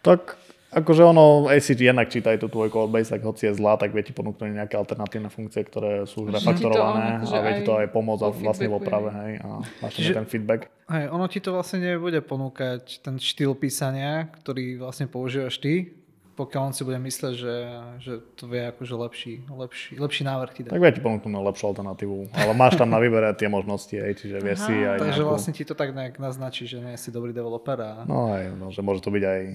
[0.00, 0.40] Tak
[0.72, 4.00] akože ono, aj si jednak čítaj tú tvoj codebase, tak hoci je zlá, tak vie
[4.00, 7.88] ti ponúknuť nejaké alternatívne funkcie, ktoré sú už refaktorované akože a vie ti to aj
[7.92, 9.48] pomôcť a vlastne v oprave, hej, a
[9.84, 10.72] máš Čiže, ten feedback.
[10.88, 15.92] Hej, ono ti to vlastne nebude ponúkať ten štýl písania, ktorý vlastne používaš ty,
[16.36, 17.56] pokiaľ on si bude mysleť, že,
[17.96, 20.76] že to vie akože lepší, lepší, lepší návrh ti dá.
[20.76, 24.36] Tak vie ti ponúknuť lepšiu alternatívu, ale máš tam na výbere tie možnosti, aj, čiže
[24.44, 25.32] vie si aj Takže nejakú...
[25.32, 27.80] vlastne ti to tak nejak naznačí, že nie si dobrý developer.
[27.80, 28.04] A...
[28.04, 29.54] No aj, no, že môže to byť aj e,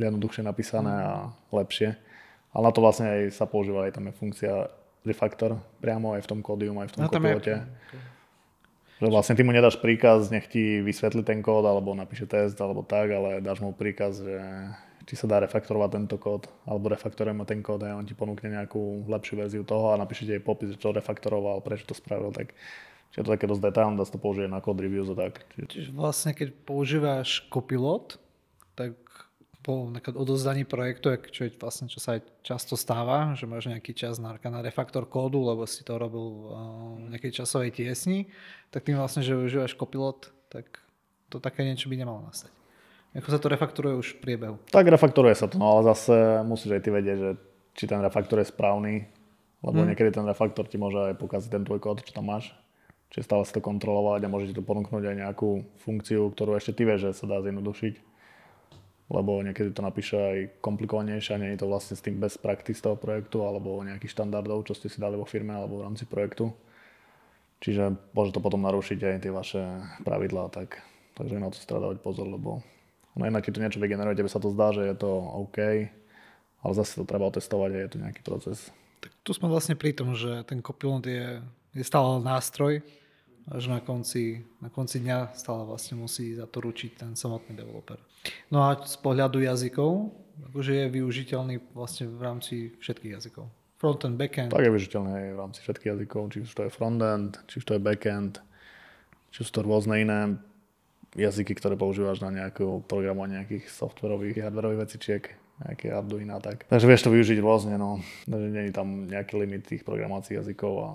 [0.00, 1.04] jednoduchšie napísané mm.
[1.04, 1.12] a
[1.52, 2.00] lepšie.
[2.56, 4.52] Ale na to vlastne aj sa používa, aj tam je funkcia
[5.04, 7.54] refactor priamo aj v tom kódium, aj v tom no, kopilote.
[9.02, 12.86] Že vlastne ty mu nedáš príkaz, nech ti vysvetlí ten kód, alebo napíše test, alebo
[12.86, 14.38] tak, ale dáš mu príkaz, že
[15.06, 19.06] či sa dá refaktorovať tento kód, alebo refaktorujeme ten kód a on ti ponúkne nejakú
[19.06, 22.54] lepšiu verziu toho a napíše ti jej popis, čo refaktoroval, prečo to spravil, tak
[23.12, 25.44] Čiže to také dosť detailné, dá sa to použiť na code reviews a tak.
[25.68, 25.92] Čiže...
[25.92, 28.16] Vlastne keď používaš copilot,
[28.72, 28.96] tak
[29.60, 34.16] po odozdaní projektu, čo je vlastne, čo sa aj často stáva, že máš nejaký čas
[34.16, 36.56] na, na refaktor kódu, lebo si to robil
[37.04, 38.32] v nejakej časovej tiesni,
[38.72, 40.80] tak tým vlastne, že užívaš copilot, tak
[41.28, 42.61] to také niečo by nemalo nastať.
[43.12, 44.56] Ako sa to refaktoruje už v priebehu?
[44.72, 47.30] Tak refaktoruje sa to, no ale zase musíš aj ty vedieť, že
[47.76, 49.04] či ten refaktor je správny,
[49.60, 49.88] lebo hmm.
[49.92, 52.56] niekedy ten refaktor ti môže aj pokaziť ten tvoj kód, čo tam máš.
[53.12, 56.88] Čiže stále sa to kontrolovať a môžete to ponúknuť aj nejakú funkciu, ktorú ešte ty
[56.88, 57.94] vieš, že sa dá zjednodušiť.
[59.12, 62.80] Lebo niekedy to napíše aj komplikovanejšie a nie je to vlastne s tým best practice
[62.80, 66.56] toho projektu alebo nejakých štandardov, čo ste si dali vo firme alebo v rámci projektu.
[67.60, 69.60] Čiže môže to potom narušiť aj tie vaše
[70.00, 70.80] pravidlá, tak,
[71.12, 72.64] takže na to si treba dávať pozor, lebo
[73.16, 75.10] no inak ti to niečo vygeneruje, tebe sa to zdá, že je to
[75.46, 75.58] OK,
[76.62, 78.72] ale zase to treba otestovať a je to nejaký proces.
[79.02, 81.42] Tak tu sme vlastne pri tom, že ten copilot je,
[81.74, 82.80] je stále nástroj,
[83.50, 87.98] až na konci, na konci dňa stále vlastne musí za to ručiť ten samotný developer.
[88.54, 90.14] No a z pohľadu jazykov,
[90.52, 93.50] akože je využiteľný vlastne v rámci všetkých jazykov.
[93.82, 94.54] Frontend, backend.
[94.54, 97.64] Tak je využiteľný aj v rámci všetkých jazykov, či už to je frontend, či už
[97.66, 98.38] to je backend,
[99.34, 100.38] či už to rôzne iné
[101.12, 105.22] jazyky, ktoré používaš na nejaké programovanie nejakých softwarových, hardwarových vecičiek,
[105.62, 106.64] nejaké Arduino a tak.
[106.66, 108.00] Takže vieš to využiť rôzne, no.
[108.24, 110.88] Takže je tam nejaký limit tých programovacích jazykov a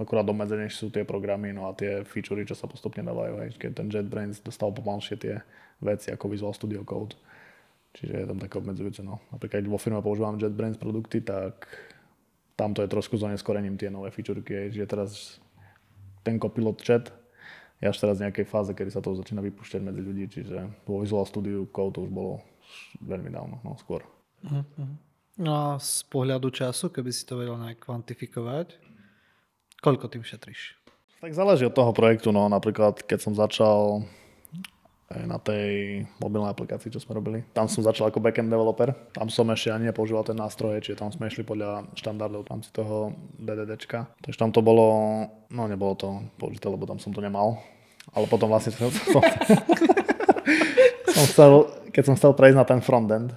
[0.00, 3.70] akurát obmedzené sú tie programy, no a tie featurey, čo sa postupne dávajú, hej, keď
[3.84, 5.34] ten JetBrains dostal pomalšie tie
[5.84, 7.14] veci ako Visual Studio Code.
[7.90, 9.02] Čiže je tam také obmedzujúce.
[9.02, 9.18] No.
[9.34, 11.66] Napríklad vo firme používam JetBrains produkty, tak
[12.54, 15.42] tam to je trošku s oneskorením tie nové featurey, že teraz
[16.22, 17.10] ten copilot chat
[17.80, 21.00] je až teraz v nejakej fáze, kedy sa to začína vypúšťať medzi ľudí, čiže vo
[21.00, 22.44] Visual Studio Code to už bolo
[23.00, 24.04] veľmi dávno, no skôr.
[24.44, 24.88] Uh-huh.
[25.40, 28.90] No a z pohľadu času, keby si to vedel nejak kvantifikovať,
[29.80, 30.76] Koľko tým šetríš?
[31.24, 32.32] Tak záleží od toho projektu.
[32.36, 32.48] No.
[32.52, 34.04] Napríklad, keď som začal
[35.10, 37.42] na tej mobilnej aplikácii, čo sme robili.
[37.50, 38.94] Tam som začal ako backend developer.
[39.10, 42.70] Tam som ešte ani nepoužíval ten nástroj, čiže tam sme išli podľa štandardov v rámci
[42.70, 44.06] toho DDDčka.
[44.22, 44.86] Takže tam to bolo,
[45.50, 47.58] no nebolo to použité, lebo tam som to nemal.
[48.14, 49.22] Ale potom vlastne som, som,
[51.10, 51.52] som chcel,
[51.90, 53.34] keď som chcel prejsť na ten frontend,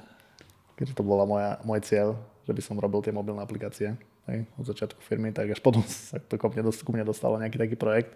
[0.78, 2.14] keďže to bola moja, môj cieľ,
[2.46, 3.98] že by som robil tie mobilné aplikácie,
[4.30, 6.54] hej, od začiatku firmy, tak až potom sa to ku
[6.94, 8.14] mne, dostalo nejaký taký projekt.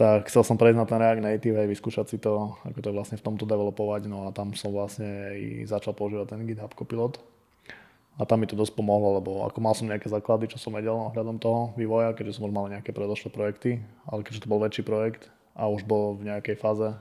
[0.00, 3.20] Tak chcel som prejsť na ten React Native aj vyskúšať si to, ako to vlastne
[3.20, 7.20] v tomto developovať, no a tam som vlastne i začal používať ten GitHub Copilot.
[8.16, 10.96] A tam mi to dosť pomohlo, lebo ako mal som nejaké základy, čo som vedel
[10.96, 14.88] ohľadom toho vývoja, keďže som už mal nejaké predošlé projekty, ale keďže to bol väčší
[14.88, 16.96] projekt a už bol v nejakej fáze,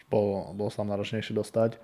[0.00, 1.76] už bol, bol sa náročnejšie dostať,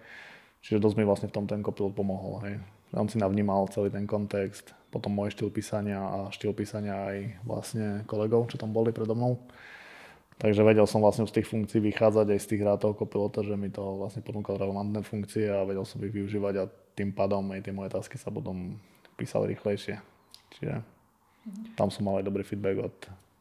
[0.64, 2.40] čiže dosť mi vlastne v tom ten Copilot pomohol.
[2.48, 2.64] Hej.
[2.96, 8.08] On si navnímal celý ten kontext, potom môj štýl písania a štýl písania aj vlastne
[8.08, 9.36] kolegov, čo tam boli predo mnou.
[10.40, 13.60] Takže vedel som vlastne z tých funkcií vychádzať aj z tých rád toho kopilota, že
[13.60, 16.64] mi to vlastne ponúkal relevantné funkcie a vedel som ich využívať a
[16.96, 18.80] tým pádom aj tie moje tasky sa potom
[19.20, 20.00] písali rýchlejšie.
[20.56, 20.80] Čiže
[21.76, 22.96] tam som mal aj dobrý feedback od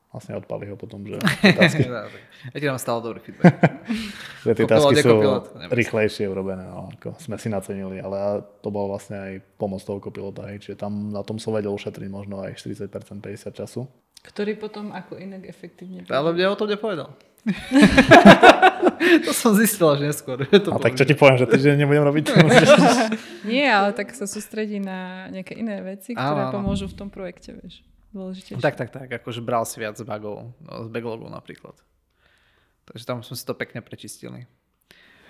[0.10, 1.22] vlastne odpali ho potom, že
[1.60, 1.86] tasky...
[1.86, 3.56] ja ti dám stále dobrý feedback.
[4.46, 5.16] že tie tasky sú
[5.70, 10.50] rýchlejšie urobené, no, ako sme si nacenili, ale to bol vlastne aj pomoc toho kopilota,
[10.50, 12.90] hej, čiže tam na tom som vedel ušetriť možno aj 40%
[13.22, 13.86] 50 času.
[14.24, 16.04] Ktorý potom ako inak efektívne...
[16.12, 17.16] Ale mne o tom nepovedal.
[19.26, 20.44] to som zistil až neskôr.
[20.44, 22.26] To a tak čo ti poviem, že týždeň nebudem robiť?
[23.52, 27.80] Nie, ale tak sa sústredí na nejaké iné veci, ktoré pomôžu v tom projekte, vieš
[28.14, 28.62] dôležitejšie.
[28.62, 31.78] Tak, tak, tak, akože bral si viac bugov, no, z backlogu napríklad.
[32.90, 34.50] Takže tam sme si to pekne prečistili.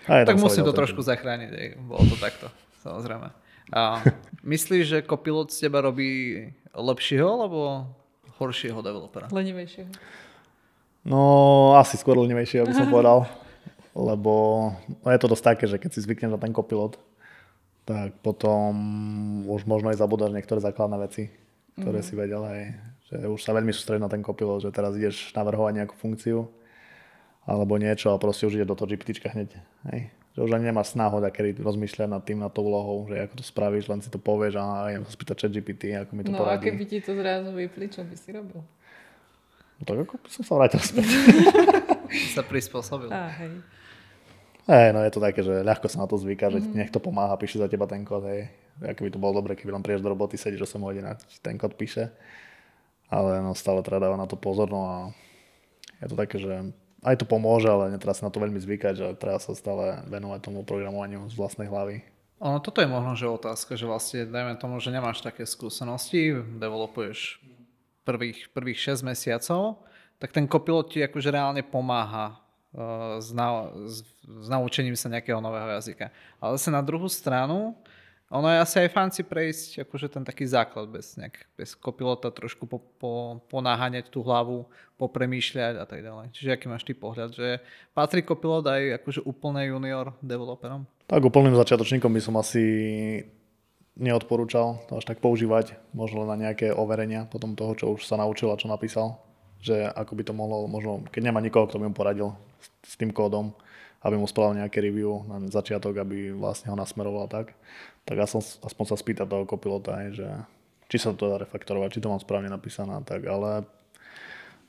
[0.07, 1.67] Aj, tak musím to trošku zachrániť, aj.
[1.83, 2.47] bolo to takto,
[2.81, 3.29] samozrejme.
[3.75, 4.01] A
[4.41, 7.59] myslíš, že Copilot z teba robí lepšieho alebo
[8.39, 9.27] horšieho developera?
[9.29, 9.91] Lenivejšieho.
[11.03, 13.27] No, asi skôr lenivejšieho by som povedal.
[13.93, 14.33] Lebo
[15.03, 16.95] no je to dosť také, že keď si zvykneš na ten Copilot,
[17.83, 18.71] tak potom
[19.49, 21.27] už možno aj zabudáš niektoré základné veci
[21.79, 22.11] ktoré mm-hmm.
[22.11, 22.61] si vedel aj,
[23.09, 26.51] že už sa veľmi sústredí na ten kopilot, že teraz ideš navrhovať nejakú funkciu
[27.47, 29.57] alebo niečo a proste už ide do toho GPT hneď.
[29.89, 30.11] Hej.
[30.39, 33.43] Že už ani nemáš snahu, kedy rozmýšľať nad tým, nad tou úlohou, že ako to
[33.43, 36.39] spravíš, len si to povieš a idem sa spýtať chat GPT, ako mi to no,
[36.39, 36.63] poradí.
[36.63, 38.63] No a keby ti to zrazu vypli, čo by si robil?
[38.63, 41.11] No tak ako by som sa vrátil späť.
[42.39, 43.11] sa prispôsobil.
[43.11, 43.51] Á, hej.
[44.63, 46.71] Hej, no je to také, že ľahko sa na to zvyká, že mm.
[46.71, 48.47] nech to pomáha, píše za teba ten kód, hej.
[48.79, 51.59] Ako by to bolo dobre, keby len prídeš do roboty, sedíš 8 hodín a ten
[51.59, 52.15] kód píše.
[53.11, 54.95] Ale no stále treba dávať na to pozor, no a
[55.99, 56.71] je to také, že
[57.03, 60.39] aj to pomôže, ale netreba sa na to veľmi zvykať, že treba sa stále venovať
[60.43, 62.03] tomu programovaniu z vlastnej hlavy.
[62.39, 67.43] Ono, toto je možno, že otázka, že vlastne dajme tomu, že nemáš také skúsenosti, developuješ
[68.07, 69.83] prvých, prvých 6 mesiacov,
[70.19, 72.39] tak ten kopilot ti akože reálne pomáha
[72.71, 76.11] uh, s, na, s, s naučením sa nejakého nového jazyka.
[76.39, 77.75] Ale zase na druhú stranu,
[78.29, 82.69] ono je asi aj fancy prejsť akože ten taký základ bez, nejak, bez kopilota, trošku
[82.69, 84.69] po, po, ponáhaňať tú hlavu,
[85.01, 86.29] popremýšľať a tak ďalej.
[86.37, 87.57] Čiže aký máš ty pohľad, že
[87.97, 90.85] patrí kopilot aj akože úplne junior developerom?
[91.09, 92.63] Tak úplným začiatočníkom by som asi
[93.97, 98.53] neodporúčal to až tak používať, možno na nejaké overenia potom toho, čo už sa naučil
[98.53, 99.17] a čo napísal.
[99.59, 102.95] Že ako by to mohlo, možno, keď nemá nikoho, kto by mu poradil s, s
[102.95, 103.51] tým kódom,
[103.99, 107.51] aby mu spravil nejaké review na začiatok, aby vlastne ho nasmeroval tak
[108.09, 110.25] tak ja som aspoň sa spýtať toho kopilota, že
[110.89, 113.69] či sa to dá refaktorovať, či to mám správne napísané, tak, ale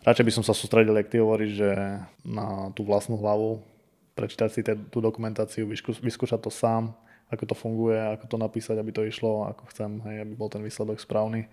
[0.05, 1.71] radšej by som sa sústredil, ak ty hovoríš, že
[2.21, 3.65] na tú vlastnú hlavu,
[4.13, 4.61] prečítať si
[4.93, 5.65] tú dokumentáciu,
[6.05, 6.93] vyskúšať to sám,
[7.33, 10.61] ako to funguje, ako to napísať, aby to išlo, ako chcem, hej, aby bol ten
[10.61, 11.49] výsledok správny.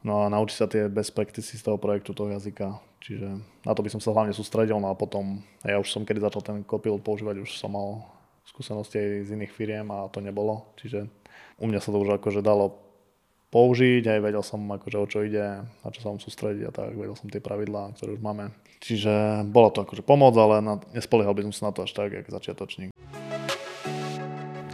[0.00, 2.80] No a naučiť sa tie best practices z toho projektu, toho jazyka.
[3.04, 6.24] Čiže na to by som sa hlavne sústredil, no a potom, ja už som kedy
[6.24, 8.00] začal ten Copilot používať, už som mal
[8.44, 10.72] skúsenosti aj z iných firiem a to nebolo.
[10.80, 11.08] Čiže
[11.58, 12.84] u mňa sa to už akože dalo
[13.54, 16.98] použiť, aj vedel som akože o čo ide, na čo sa mám sústrediť a tak,
[16.98, 18.50] vedel som tie pravidlá, ktoré už máme.
[18.82, 22.10] Čiže bola to akože pomoc, ale na, nespoliehal by som sa na to až tak,
[22.12, 22.90] ako začiatočník.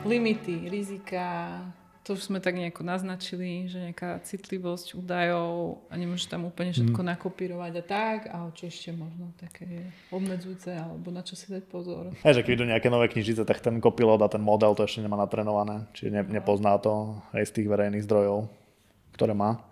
[0.09, 1.61] Limity, rizika,
[2.11, 7.07] to už sme tak nejako naznačili, že nejaká citlivosť údajov a nemôžeš tam úplne všetko
[7.07, 7.11] hmm.
[7.15, 12.11] nakopírovať a tak, ale čo ešte možno také obmedzujúce, alebo na čo si dať pozor.
[12.27, 15.07] Hej, že keď idú nejaké nové knižice, tak ten kopilot a ten model to ešte
[15.07, 18.51] nemá natrenované, čiže ne, nepozná to aj z tých verejných zdrojov,
[19.15, 19.63] ktoré má.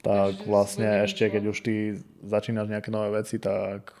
[0.00, 3.92] Tak vlastne ešte, keď už ty začínaš nejaké nové veci, tak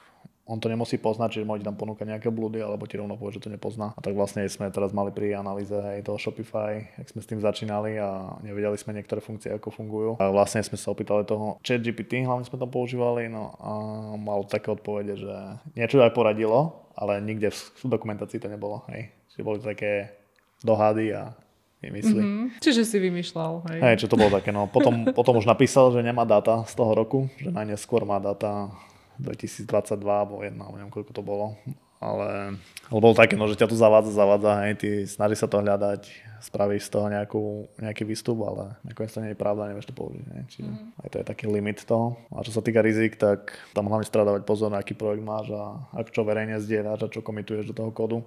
[0.46, 3.44] on to nemusí poznať, čiže môže tam ponúkať nejaké blúdy, alebo ti rovno povie, že
[3.46, 3.90] to nepozná.
[3.98, 7.42] A tak vlastne sme teraz mali pri analýze aj toho Shopify, ak sme s tým
[7.42, 10.10] začínali a nevedeli sme niektoré funkcie, ako fungujú.
[10.22, 13.70] A vlastne sme sa opýtali toho chat GPT, hlavne sme tam používali, no a
[14.14, 15.34] mal také odpovede, že
[15.74, 18.86] niečo aj poradilo, ale nikde v dokumentácii to nebolo.
[18.86, 19.10] Hej.
[19.34, 20.14] Čiže boli také
[20.62, 21.34] dohady a
[21.82, 22.22] vymysli.
[22.22, 22.46] Mm-hmm.
[22.62, 23.52] Čiže si vymýšľal.
[23.68, 23.78] Hej.
[23.82, 24.50] hej, čo to bolo také.
[24.54, 24.70] No.
[24.70, 28.72] Potom, potom už napísal, že nemá data z toho roku, že najneskôr má data
[29.20, 31.56] 2022 alebo jedna, neviem koľko to bolo.
[31.96, 32.60] Ale,
[32.92, 36.04] ale bolo také, no, že ťa tu zavádza, zavádza, hej, ty snaží sa to hľadať,
[36.44, 40.26] spravíš z toho nejakú, nejaký výstup, ale nakoniec to nie je pravda, nevieš to použiť.
[40.28, 40.42] Hej.
[40.52, 41.00] Čiže mm.
[41.00, 42.20] aj to je taký limit toho.
[42.36, 45.88] A čo sa týka rizik, tak tam hlavne stradávať pozor, na aký projekt máš a
[45.96, 48.20] ako čo verejne zdieľaš a čo komituješ do toho kódu.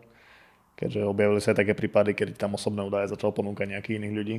[0.74, 4.38] Keďže objavili sa aj také prípady, keď tam osobné údaje začal ponúkať nejakých iných ľudí,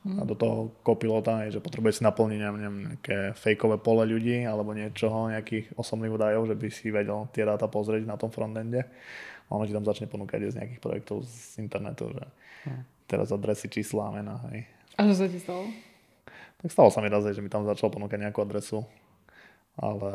[0.00, 5.28] a do toho kopilota, že potrebuje si naplniť neviem, nejaké fejkové pole ľudí alebo niečoho,
[5.28, 8.88] nejakých osobných údajov, že by si vedel tie dáta pozrieť na tom frontende.
[9.52, 12.24] A ono ti tam začne ponúkať z nejakých projektov z internetu, že
[12.64, 12.82] hm.
[13.04, 14.40] teraz adresy, čísla a mená.
[14.48, 14.64] Hej.
[14.96, 15.68] A čo sa ti stalo?
[16.64, 18.88] Tak stalo sa mi raz, že mi tam začal ponúkať nejakú adresu,
[19.76, 20.12] ale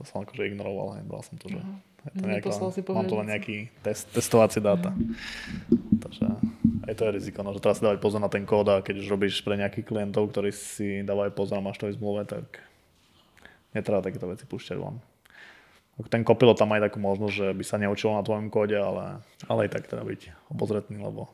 [0.00, 2.48] to som akože ignoroval, hej, bral som to, že je to nejaká,
[2.96, 4.96] mám to len nejaký test, testovacie dáta.
[6.00, 6.24] Takže
[6.88, 9.04] aj to je riziko, no, že treba si dávať pozor na ten kód a keď
[9.04, 12.44] už robíš pre nejakých klientov, ktorí si dávajú pozor a máš to v zmluve, tak
[13.76, 14.96] netreba takéto veci púšťať von.
[16.08, 19.68] Ten kopilot tam aj takú možnosť, že by sa neučilo na tvojom kóde, ale, ale
[19.68, 21.28] aj tak treba byť obozretný, lebo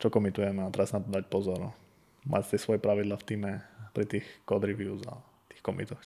[0.00, 1.76] čo komitujeme a si na to dať pozor.
[2.24, 3.52] Mať tie svoje pravidla v týme
[3.92, 5.20] pri tých code reviews a
[5.52, 6.00] tých komitoch.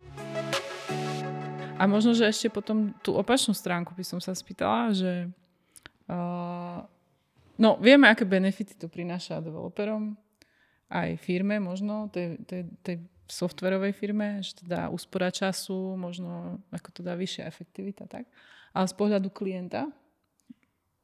[1.76, 5.28] A možno, že ešte potom tú opačnú stránku by som sa spýtala, že
[6.08, 6.80] uh,
[7.58, 10.16] no, vieme, aké benefity to prináša developerom,
[10.86, 16.88] aj firme možno, tej, tej, tej softverovej firme, že to dá úspora času, možno ako
[16.94, 18.30] to dá vyššia efektivita, tak.
[18.70, 19.90] Ale z pohľadu klienta,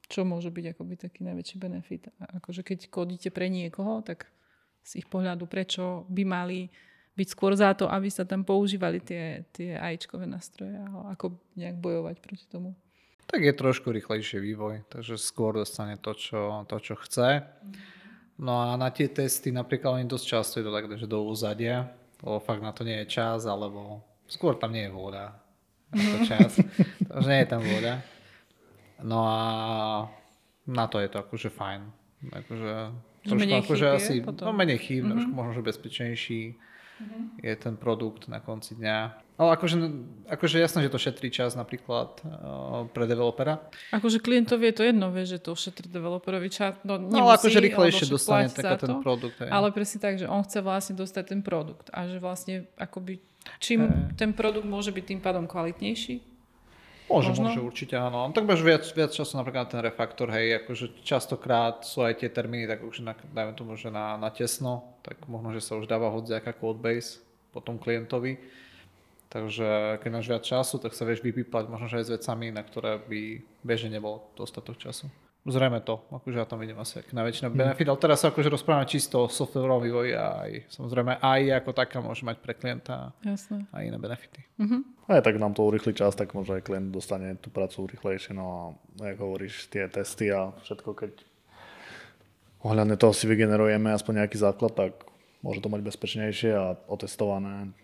[0.07, 2.12] čo môže byť akoby taký najväčší benefit?
[2.21, 4.31] Akože keď kodíte pre niekoho, tak
[4.83, 6.69] z ich pohľadu, prečo by mali
[7.12, 11.77] byť skôr za to, aby sa tam používali tie, tie AIčkové nástroje a ako nejak
[11.77, 12.73] bojovať proti tomu.
[13.33, 17.40] Tak je trošku rýchlejší vývoj, takže skôr dostane to, čo, to, čo chce.
[18.37, 22.45] No a na tie testy napríklad oni dosť často idú tak, že do úzadia, lebo
[22.45, 25.40] fakt na to nie je čas, alebo skôr tam nie je voda.
[25.97, 26.61] To čas,
[27.09, 28.05] takže nie je tam voda.
[29.01, 29.40] No a
[30.68, 31.88] na to je to akože fajn.
[32.37, 32.73] Akože,
[33.25, 34.45] trošku menej akože asi, potom.
[34.45, 35.33] no menej chýb, mm-hmm.
[35.33, 36.40] možno, že bezpečnejší
[37.43, 38.99] je ten produkt na konci dňa.
[39.41, 39.77] Ale akože,
[40.29, 43.59] akože jasné, že to šetrí čas napríklad uh, pre developera.
[43.91, 46.79] Akože klientovi je to jedno, vie, že to šetrí developerovi čas.
[46.87, 49.43] No, nemusí, no ale akože rýchlejšie dostane taká ten produkt.
[49.43, 49.51] Aj.
[49.51, 53.19] Ale presne tak, že on chce vlastne dostať ten produkt a že vlastne akoby
[53.59, 54.15] čím Hej.
[54.15, 56.32] ten produkt môže byť tým pádom kvalitnejší,
[57.12, 58.33] Môže, môže určite áno.
[58.33, 62.33] Tak máš viac, viac času napríklad na ten refaktor, hej, akože častokrát sú aj tie
[62.33, 65.85] termíny, tak už na, dajme tomu, že na, na tesno, tak možno, že sa už
[65.85, 67.20] dáva hodziaká codebase
[67.53, 68.40] potom klientovi.
[69.29, 72.61] Takže keď máš viac času, tak sa vieš vypípať možno, že aj s vecami, na
[72.61, 75.09] ktoré by bežne nebol dostatok času.
[75.42, 78.87] Zrejme to, akože ja tam vidím asi aký najväčší benefit, ale teraz sa akože rozprávame
[78.87, 83.66] čisto o softwareovom vývoji a aj samozrejme AI ako taká môže mať pre klienta jasné.
[83.74, 84.38] aj iné benefity.
[85.11, 88.38] Aj tak nám to urýchli čas, tak možno aj klient dostane tú prácu rýchlejšie.
[88.38, 91.12] No a ako hovoríš, tie testy a všetko, keď
[92.62, 94.94] ohľadne toho si vygenerujeme aspoň nejaký základ, tak
[95.42, 97.74] môže to mať bezpečnejšie a otestované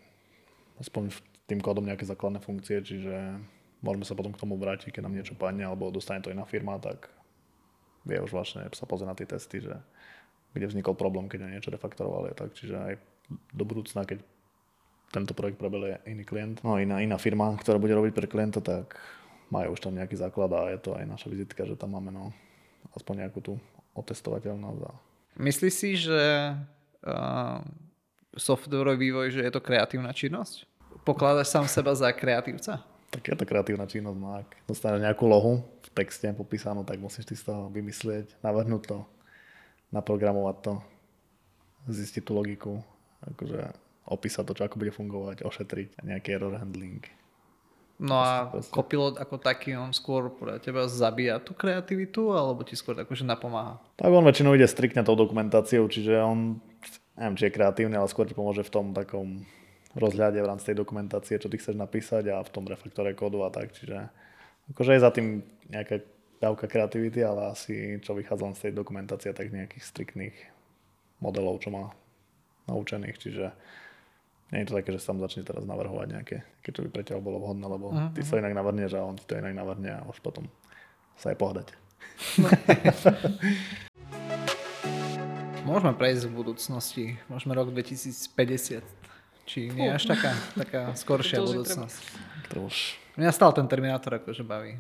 [0.78, 1.18] aspoň v
[1.50, 3.34] tým kódom nejaké základné funkcie, čiže
[3.82, 6.78] môžeme sa potom k tomu vrátiť, keď nám niečo padne, alebo dostane to iná firma,
[6.78, 7.10] tak
[8.08, 9.76] vie už vlastne sa pozrieť na tie testy, že
[10.56, 12.32] kde vznikol problém, keď niečo refaktorovali.
[12.32, 12.94] Tak, čiže aj
[13.52, 14.24] do budúcna, keď
[15.12, 18.96] tento projekt preberie iný klient, no iná, iná firma, ktorá bude robiť pre klienta, tak
[19.48, 22.32] majú už tam nejaký základ a je to aj naša vizitka, že tam máme no,
[22.92, 23.52] aspoň nejakú tú
[23.96, 24.80] otestovateľnosť.
[24.84, 24.92] A...
[25.40, 26.20] Myslíš si, že
[27.04, 27.60] uh,
[28.36, 30.68] softwarový vývoj, že je to kreatívna činnosť?
[31.04, 32.84] Pokladáš sám seba za kreatívca?
[33.08, 37.24] Tak je to kreatívna činnosť, no ak dostaneš nejakú lohu v texte popísanú, tak musíš
[37.24, 38.98] ty z toho vymyslieť, navrhnúť to,
[39.96, 40.72] naprogramovať to,
[41.88, 42.72] zistiť tú logiku,
[43.24, 43.72] akože
[44.08, 47.00] opísať to, čo ako bude fungovať, ošetriť nejaký error handling.
[47.98, 52.78] No a Proste- Copilot ako taký, on skôr pre teba zabíja tú kreativitu, alebo ti
[52.78, 53.82] skôr akože napomáha?
[53.98, 56.62] Tak on väčšinou ide striktne tou dokumentáciou, čiže on,
[57.18, 59.42] neviem, či je kreatívny, ale skôr ti pomôže v tom takom
[60.00, 63.50] rozhľade v rámci tej dokumentácie, čo ty chceš napísať a v tom refaktore kódu a
[63.50, 63.74] tak.
[63.74, 64.08] Čiže
[64.74, 66.00] akože je za tým nejaká
[66.38, 70.37] dávka kreativity, ale asi čo vychádzam z tej dokumentácie, tak nejakých striktných
[71.18, 71.90] modelov, čo má
[72.70, 73.16] naučených.
[73.18, 73.44] Čiže
[74.54, 77.20] nie je to také, že tam začne teraz navrhovať nejaké, keď čo by pre teba
[77.20, 80.24] bolo vhodné, lebo ty sa inak navrhneš a on ti to inak navrhne a už
[80.24, 80.48] potom
[81.20, 81.68] sa aj pohľadať.
[85.68, 88.97] Môžeme prejsť v budúcnosti, môžeme rok 2050.
[89.48, 92.00] Či nie až taká, taká skoršia To, budúcnosť.
[92.52, 94.76] To už Mňa stále ten Terminátor akože baví.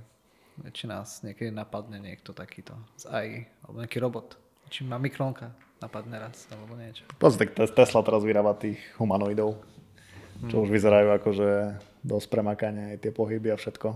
[0.70, 4.36] Či nás niekedy napadne niekto takýto z AI, alebo nejaký robot.
[4.68, 5.50] Či ma mikronka
[5.80, 7.06] napadne raz, alebo niečo.
[7.16, 9.54] Pozri, tak Tes- Tesla teraz vyrába tých humanoidov,
[10.50, 11.50] čo už vyzerajú ako, že
[12.02, 13.88] dosť premakania aj tie pohyby a všetko.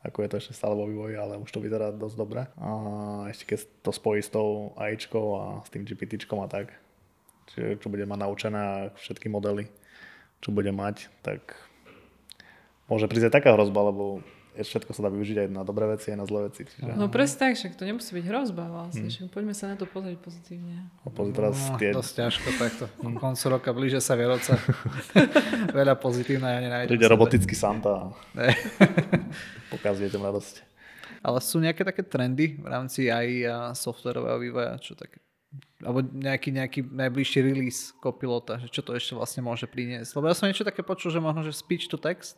[0.00, 2.46] Ako je to ešte stále vo vývoji, ale už to vyzerá dosť dobre.
[2.56, 2.68] A
[3.28, 6.72] ešte keď to spojí s tou AIčkou a s tým GPTčkom a tak,
[7.52, 8.62] čiže čo bude mať naučené
[8.96, 9.68] všetky modely,
[10.40, 11.56] čo bude mať, tak
[12.86, 14.18] môže prísť aj taká hrozba, lebo
[14.50, 16.66] všetko sa dá využiť aj na dobré veci, aj na zlé veci.
[16.66, 19.86] Čiže No presne tak, však to nemusí byť hrozba vlastne, však poďme sa na to
[19.86, 20.90] pozrieť pozitívne.
[21.00, 22.84] a pozri teraz No, tie, dosť ťažko takto.
[22.98, 24.58] Ku koncu roka blíže sa Vianoce.
[25.78, 26.90] Veľa pozitívne ja nenájdem.
[26.92, 28.10] príde robotický Santa
[29.72, 30.54] pokazí deťom radosť.
[31.20, 35.20] Ale sú nejaké také trendy v rámci AI a softwarového vývoja, čo také
[35.80, 40.12] alebo nejaký, nejaký najbližší release kopilota, že čo to ešte vlastne môže priniesť.
[40.14, 42.36] Lebo ja som niečo také počul, že možno, že speech to text,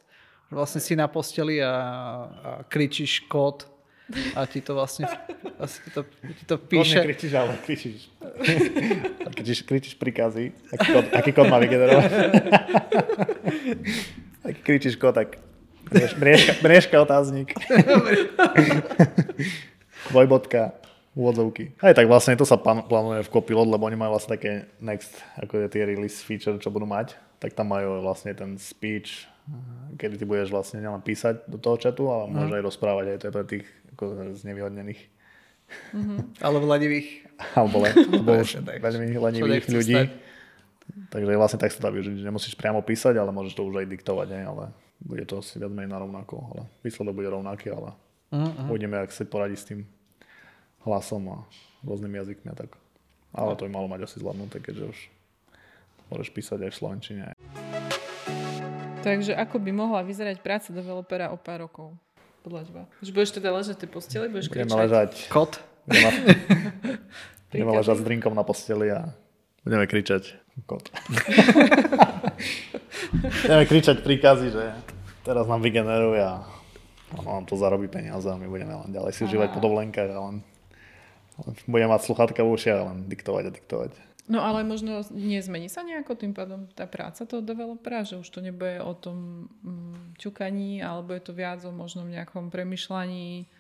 [0.49, 3.67] že vlastne si na posteli a, a kričíš kód
[4.37, 5.09] a ti to vlastne,
[5.57, 6.01] vlastne ti to,
[6.37, 6.83] ti to Píše.
[6.83, 7.01] píše.
[7.03, 8.01] kričíš, ale kričíš.
[9.35, 10.53] kričíš, kričíš príkazy.
[10.73, 12.11] Aký kód, aký kód má vygenerovať?
[14.43, 15.39] Aký kričíš kód, tak
[15.87, 17.55] mrieš, mriežka, mriežka otáznik.
[20.11, 20.82] Dvojbodka,
[21.13, 21.77] úvodzovky.
[21.79, 25.13] Aj tak vlastne to sa plán- plánuje v Copilot, lebo oni majú vlastne také next,
[25.37, 27.13] ako je tie release feature, čo budú mať.
[27.37, 29.29] Tak tam majú vlastne ten speech,
[29.95, 33.25] kedy ty budeš vlastne nielen písať do toho chatu, ale môže aj rozprávať aj to
[33.25, 34.03] je pre tých ako
[34.35, 35.01] znevýhodnených
[36.45, 37.25] Alebo ladivých.
[37.53, 38.61] alebo, le, alebo už
[39.19, 39.97] lenivých ľudí.
[39.97, 40.11] stať.
[41.09, 43.89] Takže vlastne tak sa dá využiť, že nemusíš priamo písať, ale môžeš to už aj
[43.89, 44.43] diktovať, ne?
[44.45, 44.65] ale
[44.99, 47.93] bude to asi viac menej na rovnako, ale výsledok bude rovnaký, ale
[48.33, 48.65] Uh-huh.
[48.67, 49.85] uvidíme, ak sa poradí s tým
[50.85, 51.39] hlasom a
[51.83, 52.71] rôznymi jazykmi a tak.
[53.33, 54.99] Ale to by malo mať asi zvládnuté, keďže už
[56.13, 57.25] môžeš písať aj v Slovenčine.
[59.03, 61.97] Takže ako by mohla vyzerať práca developera o pár rokov?
[62.43, 62.83] Podľa teba.
[63.03, 64.83] Už budeš teda ležať v tej posteli, budeš Budeme kričať.
[64.83, 65.53] ležať, Kód.
[65.87, 66.11] budeme,
[67.51, 69.15] budeme ležať s drinkom na posteli a
[69.63, 70.23] budeme kričať
[70.67, 70.91] kot.
[73.47, 74.75] budeme kričať príkazy, že
[75.23, 76.43] teraz nám vygeneruje a
[77.15, 80.19] ono nám to zarobí peniaze a my budeme len ďalej si užívať po dovolenkách a
[80.31, 80.37] len,
[81.41, 83.91] len budeme mať sluchátka v ušiach a len diktovať a diktovať.
[84.31, 88.39] No ale možno nezmení sa nejako tým pádom tá práca toho developera, že už to
[88.39, 93.51] nebude o tom mm, ťukaní, alebo je to viac o možnom nejakom premyšľaní,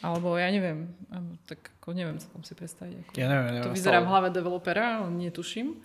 [0.00, 0.88] alebo ja neviem,
[1.44, 2.94] tak ako neviem celkom si predstaviť.
[3.04, 5.76] Ako ja neviem, neviem, to vyzerá v hlave developera, netuším.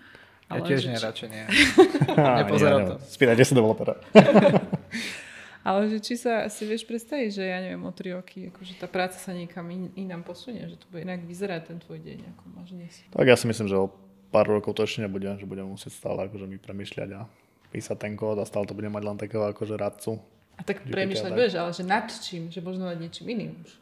[0.46, 1.44] Ja ale tiež že, nie, radšej nie.
[2.46, 2.96] Nepozerám to.
[3.02, 3.94] Spýtajte sa developera.
[5.66, 8.86] ale že či sa si vieš predstaviť, že ja neviem, o tri roky, akože tá
[8.86, 12.44] práca sa niekam in, inám posunie, že to bude inak vyzerať ten tvoj deň, ako
[12.54, 12.94] máš dnes.
[13.10, 13.90] Tak ja si myslím, že o
[14.30, 17.26] pár rokov to ešte nebude, že budeme musieť stále akože my premyšľať a
[17.74, 20.22] písať ten kód a stále to bude mať len takého akože radcu.
[20.56, 23.82] A tak premyšľať budeš, ale že nad čím, že možno nad niečím iným už.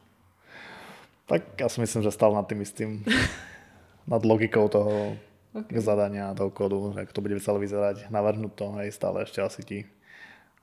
[1.28, 3.04] Tak ja si myslím, že stále nad tým istým,
[4.14, 5.20] nad logikou toho
[5.52, 5.84] okay.
[5.84, 9.80] zadania toho kódu, ako to bude celé vyzerať, navrhnúť to, aj stále ešte asi ti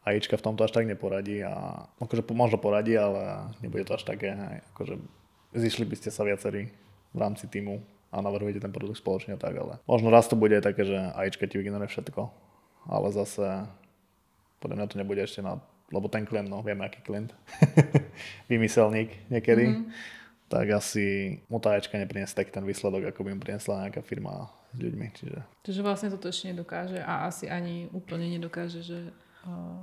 [0.05, 4.32] AIčka v tomto až tak neporadí a akože možno poradí, ale nebude to až také,
[4.32, 4.94] aj, akože
[5.53, 6.72] zišli by ste sa viacerí
[7.12, 10.88] v rámci týmu a navrhujete ten produkt spoločne tak, ale možno raz to bude také,
[10.88, 12.22] že AIčka ti vygeneruje všetko,
[12.88, 13.68] ale zase
[14.59, 15.61] podľa mňa to nebude ešte na,
[15.92, 17.36] lebo ten klient, no vieme aký klient,
[18.51, 20.18] vymyselník niekedy, mm-hmm
[20.51, 24.51] tak asi mu tá AIčka nepriniesie taký ten výsledok, ako by mu priniesla nejaká firma
[24.74, 25.07] s ľuďmi.
[25.14, 25.38] Čiže...
[25.62, 29.14] Čiže vlastne toto ešte nedokáže a asi ani úplne nedokáže, že...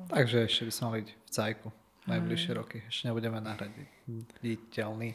[0.07, 1.67] Takže ešte by som byť v cajku
[2.07, 2.57] najbližšie Aj.
[2.57, 2.77] roky.
[2.87, 5.09] Ešte nebudeme nahraditeľní.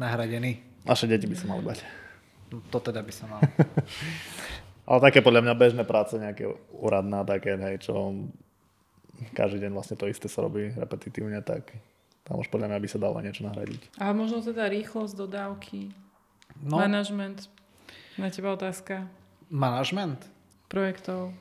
[0.00, 0.52] Nahradení.
[0.84, 1.78] Naše deti by sa mali bať.
[2.50, 3.40] No, to teda by sa mal.
[4.88, 6.44] Ale také podľa mňa bežné práce, nejaké
[6.76, 8.12] úradná, také, hej, čo
[9.32, 11.72] každý deň vlastne to isté sa robí repetitívne, tak
[12.26, 13.96] tam už podľa mňa by sa dalo niečo nahradiť.
[13.96, 15.88] A možno teda rýchlosť dodávky,
[16.60, 16.76] no.
[16.76, 17.48] manažment,
[18.20, 19.08] na teba otázka.
[19.48, 20.20] Manažment?
[20.68, 21.32] Projektov.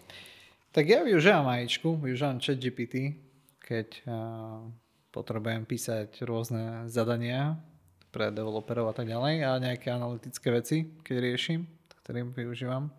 [0.74, 3.14] Tak ja využívam AIčku, využívam ChatGPT,
[3.62, 4.66] keď uh,
[5.14, 7.62] potrebujem písať rôzne zadania
[8.10, 11.70] pre developerov a tak ďalej a nejaké analytické veci, keď riešim,
[12.02, 12.90] ktorým využívam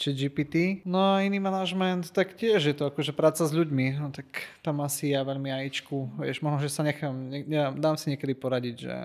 [0.00, 0.80] ChatGPT.
[0.88, 4.80] No a iný manažment, tak tiež je to akože práca s ľuďmi, no tak tam
[4.80, 8.96] asi ja veľmi AIčku, vieš, možno, že sa nechám, ne, dám si niekedy poradiť, že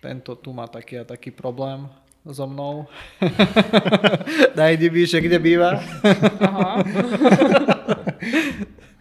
[0.00, 1.84] tento tu má taký a taký problém,
[2.28, 2.84] so mnou.
[4.58, 5.80] Najdi že kde býva.
[6.40, 6.84] Aha.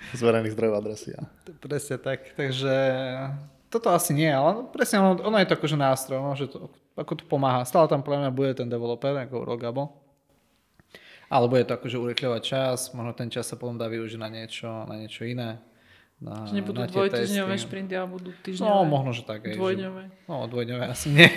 [0.09, 1.13] Z verejných zdrojov adresy.
[1.13, 1.21] Ja.
[1.61, 2.33] Presne tak.
[2.33, 2.73] Takže
[3.69, 7.13] toto asi nie, ale presne ono, ono je to akože nástroj, ono, že to, ako
[7.21, 7.61] to pomáha.
[7.61, 9.93] Stále tam pre mňa bude ten developer, ako Rogabo.
[11.29, 14.65] Ale bude to akože urychľovať čas, možno ten čas sa potom dá využiť na niečo,
[14.89, 15.61] na niečo iné.
[16.19, 18.67] Na, že nebudú dvojtyžňové šprinty, ale budú týždňové.
[18.67, 19.39] No, možno, že tak.
[19.55, 20.03] Dvojdňové.
[20.03, 21.31] Že, no, dvojdňové asi nie.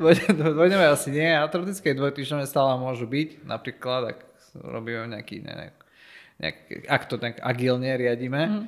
[0.56, 1.28] dvojdňové asi nie.
[1.28, 3.44] A teoretické dvojtyžňové stále môžu byť.
[3.44, 4.18] Napríklad, ak
[4.56, 5.76] robíme nejaký, nejak,
[6.40, 6.56] nejak,
[6.88, 8.42] ak to tak agilne riadíme.
[8.48, 8.64] Mm.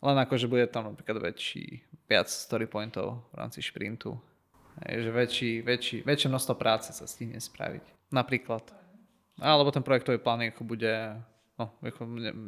[0.00, 4.16] Len akože bude tam napríklad väčší, viac story pointov v rámci šprintu.
[4.80, 7.84] Je, že väčší, väčší, väčšie množstvo práce sa stihne spraviť.
[8.08, 8.64] Napríklad.
[9.36, 11.20] Alebo ten projektový plán bude
[11.60, 11.76] no,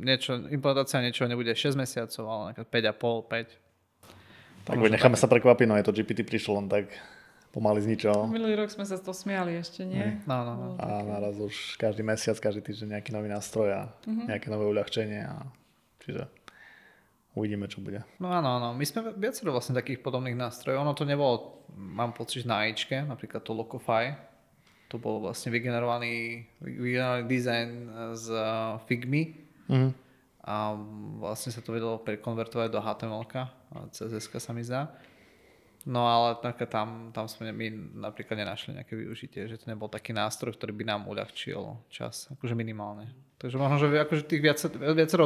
[0.01, 3.61] niečo, implementácia niečo nebude 6 mesiacov, ale napríklad 5,5,
[4.65, 4.67] 5.
[4.73, 5.23] Tak necháme tak.
[5.23, 6.89] sa prekvapiť, no je to GPT prišlo len tak
[7.53, 8.33] pomaly z ničoho.
[8.33, 10.25] Minulý rok sme sa z toho smiali ešte, nie?
[10.25, 10.69] No, no, no.
[10.81, 14.25] A naraz už každý mesiac, každý týždeň nejaký nový nástroj a uh-huh.
[14.25, 15.21] nejaké nové uľahčenie.
[15.29, 15.45] A...
[16.01, 16.33] Čiže
[17.37, 18.01] uvidíme, čo bude.
[18.17, 18.69] No áno, áno.
[18.73, 20.81] My sme viacero vlastne takých podobných nástrojov.
[20.81, 24.32] Ono to nebolo, mám pocit, na AIčke, napríklad to Locofy,
[24.93, 27.69] to bol vlastne vygenerovaný, vygenerovaný dizajn
[28.13, 29.33] z uh, Figmy
[29.73, 29.91] mm.
[30.45, 30.77] a
[31.17, 33.25] vlastne sa to vedelo prekonvertovať do HTML
[33.73, 34.93] a CSS sa mi zdá.
[35.83, 36.39] No ale
[36.71, 40.85] tam, tam sme my napríklad nenašli nejaké využitie, že to nebol taký nástroj, ktorý by
[40.87, 43.11] nám uľahčil čas, akože minimálne.
[43.43, 45.25] Takže možno, že akože tých viacero, viacero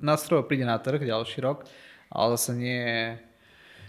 [0.00, 1.68] nástrojov príde na trh ďalší rok,
[2.08, 2.80] ale zase nie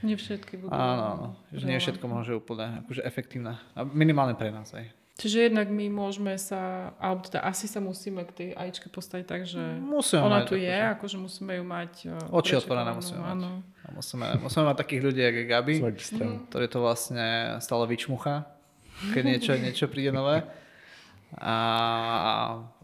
[0.04, 0.76] nie všetky budú.
[0.76, 1.28] Áno, áno.
[1.56, 3.56] Že nie všetko môže úplne akože efektívne.
[3.72, 4.92] A minimálne pre nás aj.
[5.14, 9.46] Čiže jednak my môžeme sa, alebo teda asi sa musíme k tej AIčke postaviť tak,
[9.46, 10.90] že musíme ona tu je, že...
[10.98, 13.62] akože musíme ju mať uh, Oči otvorené musíme áno.
[13.62, 13.94] mať.
[13.94, 15.76] Musíme, musíme mať takých ľudí, ako je Gabi,
[16.50, 17.28] ktorý to vlastne
[17.62, 18.50] stále vyčmucha,
[19.14, 20.42] keď niečo, niečo príde nové.
[21.38, 21.56] A,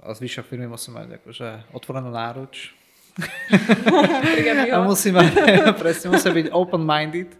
[0.05, 2.77] a zvyšok firmy musí mať akože otvorenú náruč.
[4.69, 5.33] a musí mať,
[5.81, 7.33] presne, musí byť open-minded,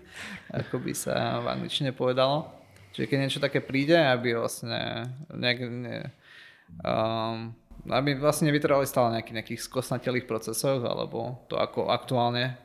[0.50, 2.59] ako by sa v angličtine povedalo.
[2.94, 6.10] Čiže keď niečo také príde, aby vlastne nejak, ne,
[6.82, 7.54] um,
[7.88, 12.58] aby vlastne nevytrvali stále nejakých, nejakých skosnatelých procesoch alebo to, ako aktuálne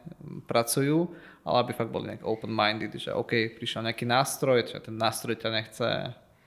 [0.49, 1.13] pracujú,
[1.45, 5.51] ale aby fakt boli nejak open-minded, že OK, prišiel nejaký nástroj, že ten nástroj ťa
[5.53, 5.89] nechce,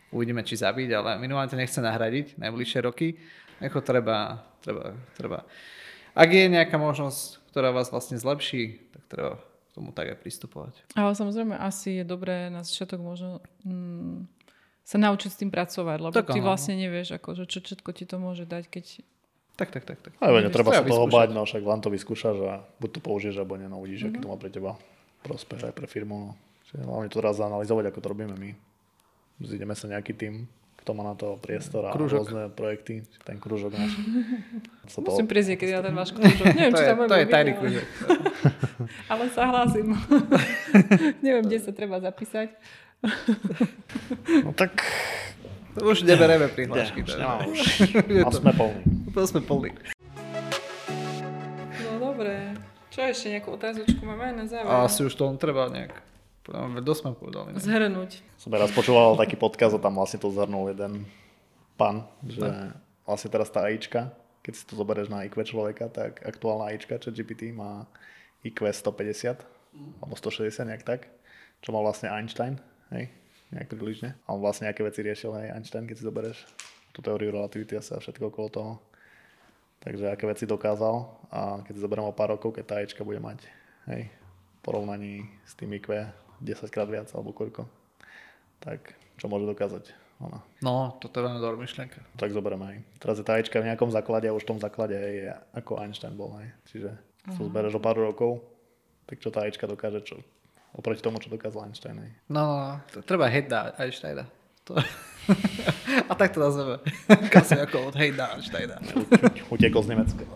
[0.10, 3.16] uvidíme, či zabiť, ale minimálne ťa nechce nahradiť najbližšie roky,
[3.62, 5.46] ako treba, treba, treba.
[6.18, 9.32] Ak je nejaká možnosť, ktorá vás vlastne zlepší, tak treba
[9.78, 10.74] tomu tak aj pristupovať.
[10.98, 14.26] Ale samozrejme asi je dobré na začiatok možno mm,
[14.82, 17.90] sa naučiť s tým pracovať, lebo Tak ty áno, vlastne nevieš, ako, že čo všetko
[17.94, 18.86] ti to môže dať, keď...
[19.58, 19.98] Tak, tak, tak.
[20.02, 20.14] tak.
[20.22, 23.58] Ale netreba sa toho báť, no však len to vyskúšaš a buď to použiješ, alebo
[23.58, 24.78] nie, no uvidíš, aký to má pre teba
[25.26, 26.30] prospech aj pre firmu.
[26.30, 26.32] No.
[26.70, 28.52] Čiže hlavne to teraz zanalizovať, ako to robíme my.
[29.44, 30.48] Zídeme sa nejaký tým,
[30.78, 32.24] kto má na to priestor a Krúžok.
[32.24, 33.92] rôzne projekty, ten kružok náš.
[34.92, 36.46] Sa to- Musím prísť niekedy na ten váš kružok.
[36.48, 37.86] Neviem, To či je, tam to je tajný ale- kružok.
[39.12, 39.88] Ale sa hlásim.
[41.20, 42.54] Neviem, kde sa treba zapísať.
[44.40, 44.80] No tak...
[45.78, 47.02] Už nebereme prihlášky.
[47.02, 47.18] už takže.
[47.20, 47.60] nemám, už.
[48.18, 48.82] A to- sme plní.
[49.08, 49.70] Úplne sme plní.
[51.80, 52.58] No dobre.
[52.90, 54.66] Čo ešte, nejakú otázočku máme na záver?
[54.66, 55.94] A asi už to len treba nejak...
[56.82, 57.48] Dosť sme povedali.
[57.54, 57.60] ne?
[57.60, 58.24] Zhrnúť.
[58.40, 61.04] Som raz počúval taký podcast a tam vlastne to zhrnul jeden
[61.76, 62.74] pán, že
[63.04, 67.12] vlastne teraz tá AIčka, keď si to zoberieš na IQ človeka, tak aktuálna AIčka, čo
[67.12, 67.84] GPT má
[68.48, 69.44] IQ 150
[70.02, 71.12] alebo 160 nejak tak,
[71.62, 72.58] čo mal vlastne Einstein,
[72.90, 73.12] hej,
[73.54, 74.16] nejak približne.
[74.26, 76.38] A on vlastne nejaké veci riešil, hej, Einstein, keď si zoberieš
[76.96, 78.74] tú teóriu relativity a sa všetko okolo toho.
[79.86, 80.96] Takže aké veci dokázal
[81.30, 83.46] a keď si zoberiem o pár rokov, keď tá AIčka bude mať,
[83.94, 84.10] hej,
[84.66, 85.94] porovnaní s tým IQ
[86.42, 87.66] 10 krát viac alebo koľko,
[88.62, 90.42] tak čo môže dokázať ona.
[90.66, 92.02] No, to je veľmi dobrá myšlienka.
[92.18, 92.78] Tak zoberieme aj.
[92.98, 96.18] Teraz je tá AIčka v nejakom základe a už v tom základe je ako Einstein
[96.18, 96.34] bol.
[96.42, 96.50] Hej.
[96.74, 96.90] Čiže
[97.28, 98.42] si to zbereš o pár rokov,
[99.06, 100.18] tak čo tá AIčka dokáže, čo
[100.74, 102.02] oproti tomu, čo dokázal Einstein.
[102.02, 102.12] Hej.
[102.34, 102.74] No, no, no.
[102.98, 104.26] To Treba hejt dať Einsteina.
[104.66, 104.74] To...
[106.10, 106.82] A tak to nazveme.
[107.36, 108.82] Kasi ako od hejda Einsteina.
[109.54, 110.24] Utekol z Nemecka.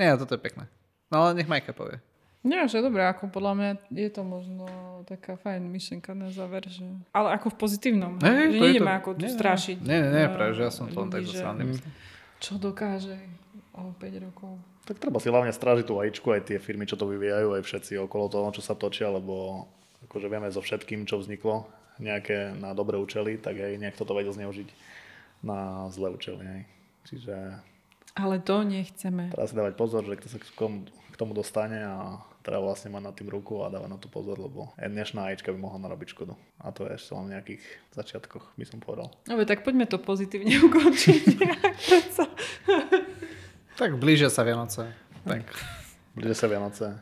[0.00, 0.66] Nie, toto je pekné.
[1.12, 2.00] No ale nech Majka povie.
[2.44, 4.68] Nie, že dobré, ako podľa mňa je to možno
[5.08, 6.84] taká fajn myšlenka na záver, že...
[7.16, 8.20] Ale ako v pozitívnom.
[8.20, 9.76] Ne, že to nejdeme to- ako tu nie, strašiť.
[9.80, 11.92] Nie, nie, nie, eh, práve, že ja som to len tak že myslel.
[12.44, 13.16] Čo dokáže
[13.72, 14.60] o 5 rokov.
[14.84, 17.96] Tak treba si hlavne strážiť tú AIčku, aj tie firmy, čo to vyvíjajú, aj všetci
[18.04, 19.64] okolo toho, čo sa točia, lebo
[20.04, 21.64] akože vieme so všetkým, čo vzniklo,
[21.96, 24.68] nejaké na dobré účely, tak aj niekto to vedel zneužiť
[25.40, 26.44] na zlé účely.
[26.44, 26.62] Hej.
[27.08, 27.34] Čiže
[28.12, 29.32] Ale to nechceme.
[29.32, 32.92] treba si dávať pozor, že kto sa k tomu, k tomu dostane a treba vlastne
[32.92, 35.80] mať nad tým ruku a dávať na to pozor, lebo aj dnešná AIčka by mohla
[35.88, 36.36] narobiť škodu.
[36.60, 37.64] A to je ešte len v nejakých
[37.96, 39.08] začiatkoch, by som povedal.
[39.24, 41.24] Dobre, tak poďme to pozitívne ukončiť.
[43.74, 44.86] Tak blížia sa Vianoce.
[45.26, 45.50] Tak,
[46.14, 46.94] Blíže sa Vianoce,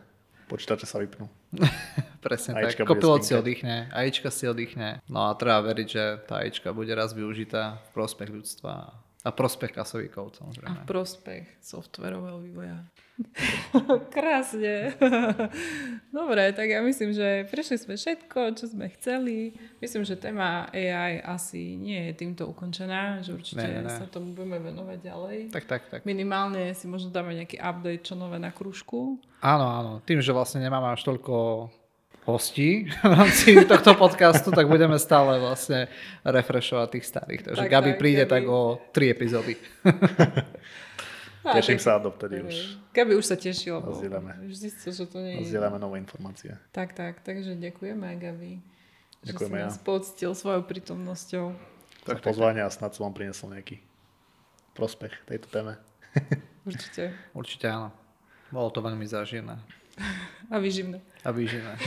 [0.48, 1.28] počítače sa vypnú.
[2.24, 2.96] presne Ajička tak.
[2.96, 5.04] Kopilot si oddychne, Ajička si oddychne.
[5.04, 9.70] No a treba veriť, že tá Ajička bude raz využitá v prospech ľudstva a prospech
[9.70, 10.82] kasovíkov A samozrejme.
[10.82, 12.82] prospech softverového vývoja.
[14.10, 14.98] Krásne.
[16.16, 19.54] Dobre, tak ja myslím, že prešli sme všetko, čo sme chceli.
[19.78, 23.94] Myslím, že téma AI asi nie je týmto ukončená, že určite Ne, ne, ne.
[23.94, 25.38] sa tomu budeme venovať ďalej.
[25.54, 26.00] Tak, tak, tak.
[26.02, 29.22] Minimálne si možno dáme nejaký update, čo nové na krúžku.
[29.38, 29.92] Áno, áno.
[30.02, 31.68] Tým, že vlastne nemáme až toľko
[32.24, 35.90] hostí v rámci tohto podcastu, tak budeme stále vlastne
[36.22, 37.40] refreshovať tých starých.
[37.50, 38.30] Takže Tak, Gabi tak, príde Gabi.
[38.30, 39.58] tak o tri epizódy.
[41.42, 42.54] Teším sa dovtedy už.
[42.94, 43.82] Gabi už sa tešila.
[43.82, 44.46] bo Zdieľame.
[44.46, 45.58] Že to nie je.
[45.58, 46.54] Nové informácie.
[46.70, 47.18] Tak, tak.
[47.26, 48.62] Takže ďakujeme, Gabi.
[49.26, 49.66] Ďakujeme že si ja.
[49.66, 51.50] nás poctil svojou prítomnosťou.
[52.06, 53.82] Tak, pozvanie a snad som vám prinesol nejaký
[54.78, 55.82] prospech tejto téme.
[56.62, 57.10] Určite.
[57.38, 57.90] Určite áno.
[58.54, 59.81] Bolo to veľmi záživné
[60.50, 61.00] A vyživné.
[61.24, 61.78] a výživné.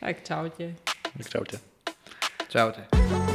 [0.00, 0.74] Tak čaute.
[1.16, 1.56] Tak čaute.
[2.48, 3.31] Čaute.